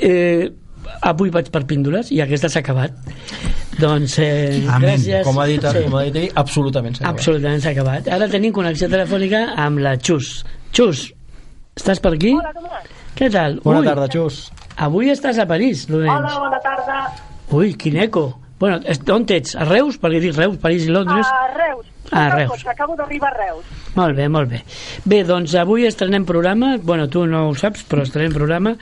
[0.04, 0.50] Eh,
[1.02, 2.94] avui vaig per píndoles i aquesta s'ha acabat.
[3.80, 5.00] Doncs eh, Amén.
[5.00, 5.24] gràcies.
[5.26, 5.84] Com ha dit, Sí.
[5.84, 7.20] com ha dit ell, absolutament s'ha acabat.
[7.20, 8.08] Absolutament s'ha acabat.
[8.08, 10.44] Ara tenim connexió telefònica amb la Xus.
[10.72, 11.14] Xus,
[11.76, 12.34] estàs per aquí?
[12.34, 12.70] Hola, com?
[13.16, 13.60] Què tal?
[13.64, 14.52] Bona Ui, tarda, Xus.
[14.78, 16.14] Avui estàs a París, Lorenz.
[16.14, 17.14] Hola, bona tarda.
[17.52, 18.40] Ui, quin eco.
[18.60, 18.80] Bueno,
[19.12, 19.56] on ets?
[19.56, 20.00] A Reus?
[20.00, 21.28] Perquè dic Reus, París i Londres.
[21.28, 21.93] A Reus.
[22.14, 22.50] Ah, Puc al Reus.
[22.52, 23.66] cotxe, Acabo d'arribar a Reus.
[23.96, 24.60] Molt bé, molt bé.
[25.06, 28.76] Bé, doncs avui estrenem programa, bueno, tu no ho saps, però estrenem programa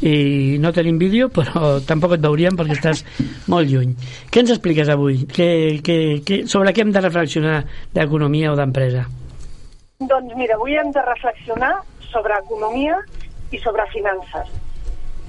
[0.00, 3.02] i no tenim vídeo, però tampoc et veuríem perquè estàs
[3.48, 3.94] molt lluny.
[4.30, 5.24] Què ens expliques avui?
[5.28, 5.48] Què,
[5.84, 7.58] què, què, sobre què hem de reflexionar
[7.96, 9.04] d'economia o d'empresa?
[10.00, 11.74] Doncs mira, avui hem de reflexionar
[12.10, 12.98] sobre economia
[13.52, 14.48] i sobre finances,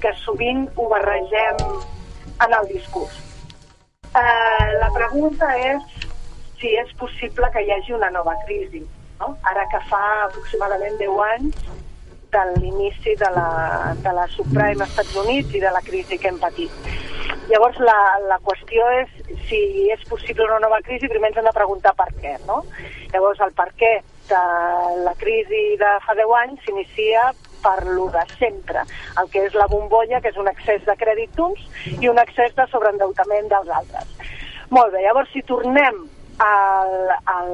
[0.00, 1.60] que sovint ho barregem
[2.44, 3.22] en el discurs.
[4.16, 6.05] Uh, la pregunta és
[6.60, 8.82] si és possible que hi hagi una nova crisi.
[9.20, 9.32] No?
[9.48, 11.66] Ara que fa aproximadament 10 anys
[12.34, 13.48] de l'inici de la,
[14.04, 16.72] de la subprime als Estats Units i de la crisi que hem patit.
[17.46, 17.96] Llavors, la,
[18.26, 19.12] la qüestió és
[19.46, 19.60] si
[19.94, 22.62] és possible una nova crisi, primer ens hem de preguntar per què, no?
[23.12, 23.92] Llavors, el per què
[24.26, 24.42] de
[25.06, 27.28] la crisi de fa 10 anys s'inicia
[27.62, 28.82] per lo de sempre,
[29.20, 31.62] el que és la bombolla, que és un excés de crèdit d'uns
[32.00, 34.34] i un excés de sobreendeutament dels altres.
[34.74, 36.04] Molt bé, llavors si tornem
[36.42, 36.94] al,
[37.32, 37.52] al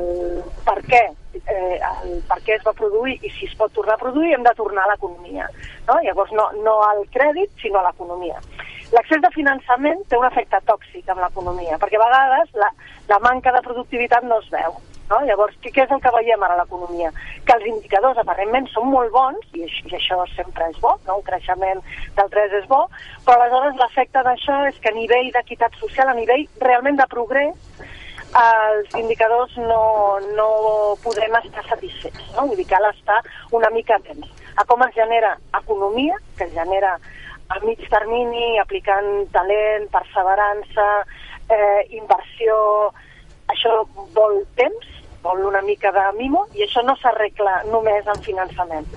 [0.66, 1.02] per què
[1.46, 4.44] eh, el per què es va produir i si es pot tornar a produir, hem
[4.46, 5.48] de tornar a l'economia.
[5.88, 5.98] No?
[6.04, 8.40] Llavors, no, no al crèdit, sinó a l'economia.
[8.92, 12.68] L'accés de finançament té un efecte tòxic en l'economia, perquè a vegades la,
[13.08, 14.76] la manca de productivitat no es veu.
[15.08, 15.20] No?
[15.28, 17.10] Llavors, què, què és el que veiem ara a l'economia?
[17.48, 21.18] Que els indicadors aparentment són molt bons, i, i això sempre és bo, no?
[21.20, 21.80] un creixement
[22.18, 22.84] del 3 és bo,
[23.24, 27.82] però aleshores l'efecte d'això és que a nivell d'equitat social, a nivell realment de progrés,
[28.40, 30.48] els indicadors no, no
[31.04, 32.46] podem estar satisfets, no?
[32.48, 33.20] Vull dir, cal estar
[33.52, 36.98] una mica atents a com es genera economia, que es genera
[37.48, 40.88] a mig termini, aplicant talent, perseverança,
[41.48, 42.92] eh, inversió,
[43.52, 43.82] això
[44.14, 44.88] vol temps,
[45.22, 48.88] vol una mica de mimo, i això no s'arregla només amb finançament.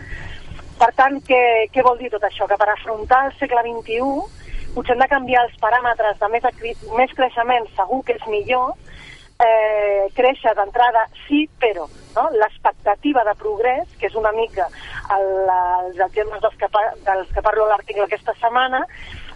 [0.79, 2.47] Per tant, què, què vol dir tot això?
[2.47, 6.47] Que per afrontar el segle XXI potser hem de canviar els paràmetres de més,
[6.97, 8.73] més creixement, segur que és millor,
[9.39, 12.29] eh, créixer d'entrada sí, però no?
[12.39, 14.67] l'expectativa de progrés, que és una mica
[15.17, 15.29] el,
[15.99, 16.71] els temes dels que,
[17.05, 18.83] dels que parlo a l'article aquesta setmana,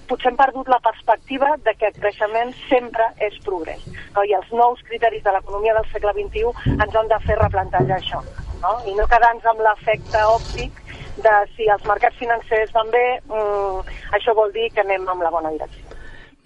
[0.10, 3.84] potser hem perdut la perspectiva de que el creixement sempre és progrés.
[4.16, 4.26] No?
[4.26, 8.24] I els nous criteris de l'economia del segle XXI ens han de fer replantejar això.
[8.64, 8.74] No?
[8.90, 10.82] I no quedar-nos amb l'efecte òptic
[11.20, 15.34] de si els mercats financers van bé, mm, això vol dir que anem en la
[15.36, 15.99] bona direcció.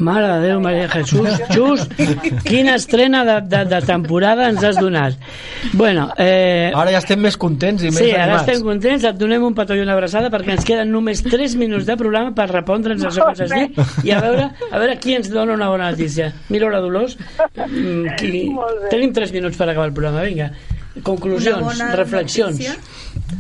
[0.03, 1.93] Mare de Déu, Maria Jesús, just,
[2.45, 5.15] quina estrena de, de, de temporada ens has donat.
[5.73, 8.49] Bueno, eh, Ara ja estem més contents i més Sí, ara animats.
[8.49, 11.87] estem contents, et donem un petó i una abraçada perquè ens queden només 3 minuts
[11.89, 15.31] de programa per repondre'ns això que has dit i a veure, a veure qui ens
[15.31, 16.33] dona una bona notícia.
[16.49, 17.17] Mira la Dolors,
[17.55, 18.45] mm, qui...
[18.91, 20.51] Tenim 3 minuts per acabar el programa, vinga.
[21.01, 22.59] Conclusions, reflexions.
[22.59, 22.75] notícia?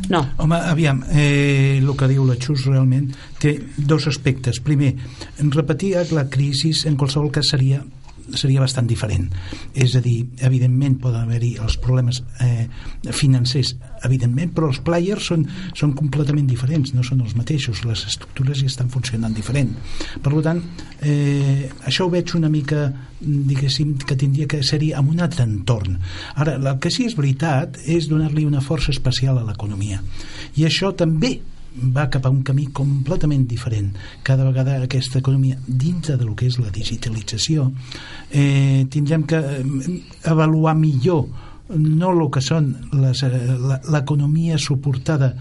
[0.09, 4.59] No, Home, aviam, eh, el que diu la Xus realment té dos aspectes.
[4.63, 4.93] Primer,
[5.53, 7.83] repetir la crisi en qualsevol cas seria
[8.35, 9.27] seria bastant diferent.
[9.75, 12.67] És a dir, evidentment poden haver-hi els problemes eh,
[13.11, 13.75] financers,
[14.07, 15.45] evidentment, però els players són,
[15.77, 19.73] són completament diferents, no són els mateixos, les estructures ja estan funcionant diferent.
[20.23, 20.61] Per tant,
[21.01, 22.87] eh, això ho veig una mica,
[23.19, 25.99] diguéssim, que tindria que ser-hi en un altre entorn.
[26.35, 30.01] Ara, el que sí és veritat és donar-li una força especial a l'economia.
[30.59, 31.37] I això també
[31.95, 33.93] va cap a un camí completament diferent.
[34.23, 37.71] Cada vegada aquesta economia, dintre del que és la digitalització,
[38.31, 39.97] eh, tindrem que eh,
[40.29, 41.27] avaluar millor
[41.73, 43.31] no el que són eh,
[43.91, 45.33] l'economia suportada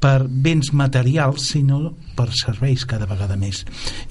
[0.00, 3.62] per béns materials, sinó per serveis cada vegada més.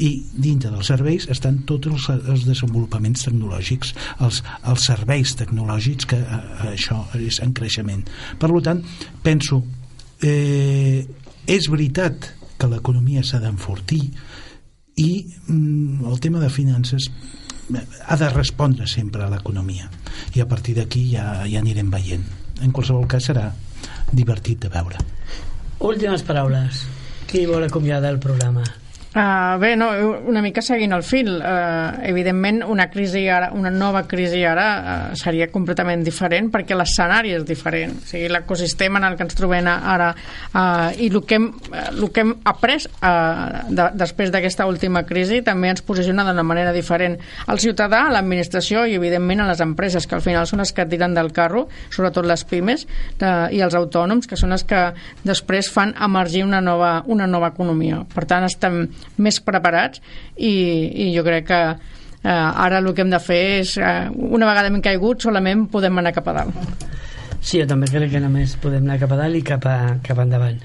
[0.02, 3.94] I dintre dels serveis estan tots els, els desenvolupaments tecnològics,
[4.26, 6.42] els, els serveis tecnològics, que eh,
[6.74, 8.06] això és en creixement.
[8.40, 8.82] Per tant,
[9.24, 9.62] penso,
[10.24, 11.06] eh,
[11.48, 14.04] és veritat que l'economia s'ha d'enfortir
[14.96, 15.10] i
[15.48, 17.10] mm, el tema de finances
[18.06, 19.89] ha de respondre sempre a l'economia
[20.36, 22.26] i a partir d'aquí ja, ja anirem veient
[22.62, 23.50] en qualsevol cas serà
[24.14, 25.02] divertit de veure
[25.80, 26.86] últimes paraules.
[27.28, 28.64] Qui vol acomiadar el programa?
[29.16, 29.88] Uh, bé, no,
[30.28, 31.30] una mica seguint el fil.
[31.39, 37.32] Uh, evidentment, una crisi ara, una nova crisi ara uh, seria completament diferent perquè l'escenari
[37.32, 37.93] és diferent.
[37.95, 41.86] O sigui, l'ecosistema en el que ens trobem ara uh, i el que hem, uh,
[41.93, 46.76] el que hem après uh, de, després d'aquesta última crisi també ens posiciona d'una manera
[46.76, 47.16] diferent
[47.47, 51.16] al ciutadà, l'administració i, evidentment, a les empreses, que al final són les que tiren
[51.16, 52.84] del carro, sobretot les pimes
[53.24, 54.89] de, i els autònoms, que són els que
[55.24, 58.03] després fan emergir una nova, una nova economia.
[58.11, 58.84] Per tant, estem
[59.18, 60.01] més preparats
[60.36, 60.53] i,
[61.08, 61.62] i jo crec que
[62.26, 66.01] eh, ara el que hem de fer és, eh, una vegada hem caigut, solament podem
[66.01, 66.86] anar cap a dalt.
[67.45, 70.18] Sí, jo també crec que només podem anar cap a dalt i cap, a, cap
[70.24, 70.56] endavant.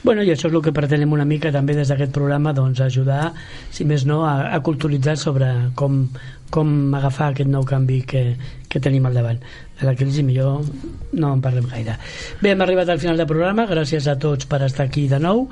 [0.00, 3.34] Bueno, i això és el que pretenem una mica també des d'aquest programa, doncs ajudar,
[3.68, 6.06] si més no, a, a culturitzar sobre com,
[6.48, 8.24] com agafar aquest nou canvi que,
[8.72, 9.44] que tenim al davant.
[9.82, 10.62] De la crisi millor
[11.18, 11.96] no en parlem gaire.
[12.38, 15.48] Bé, hem arribat al final del programa, gràcies a tots per estar aquí de nou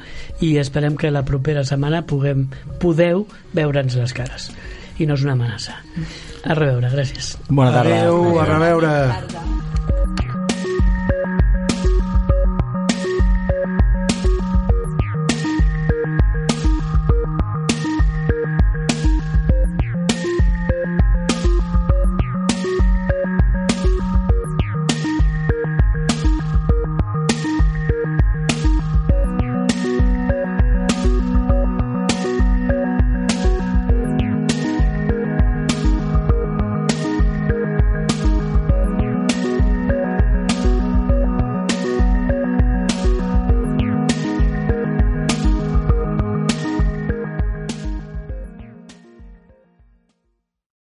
[0.47, 2.47] i esperem que la propera setmana puguem,
[2.79, 3.27] podeu
[3.59, 4.53] veure'ns les cares.
[5.03, 5.81] I no és una amenaça.
[6.47, 7.35] A reveure, gràcies.
[7.49, 8.05] Bona tarda.
[8.05, 10.30] Adéu, a reveure Tarda.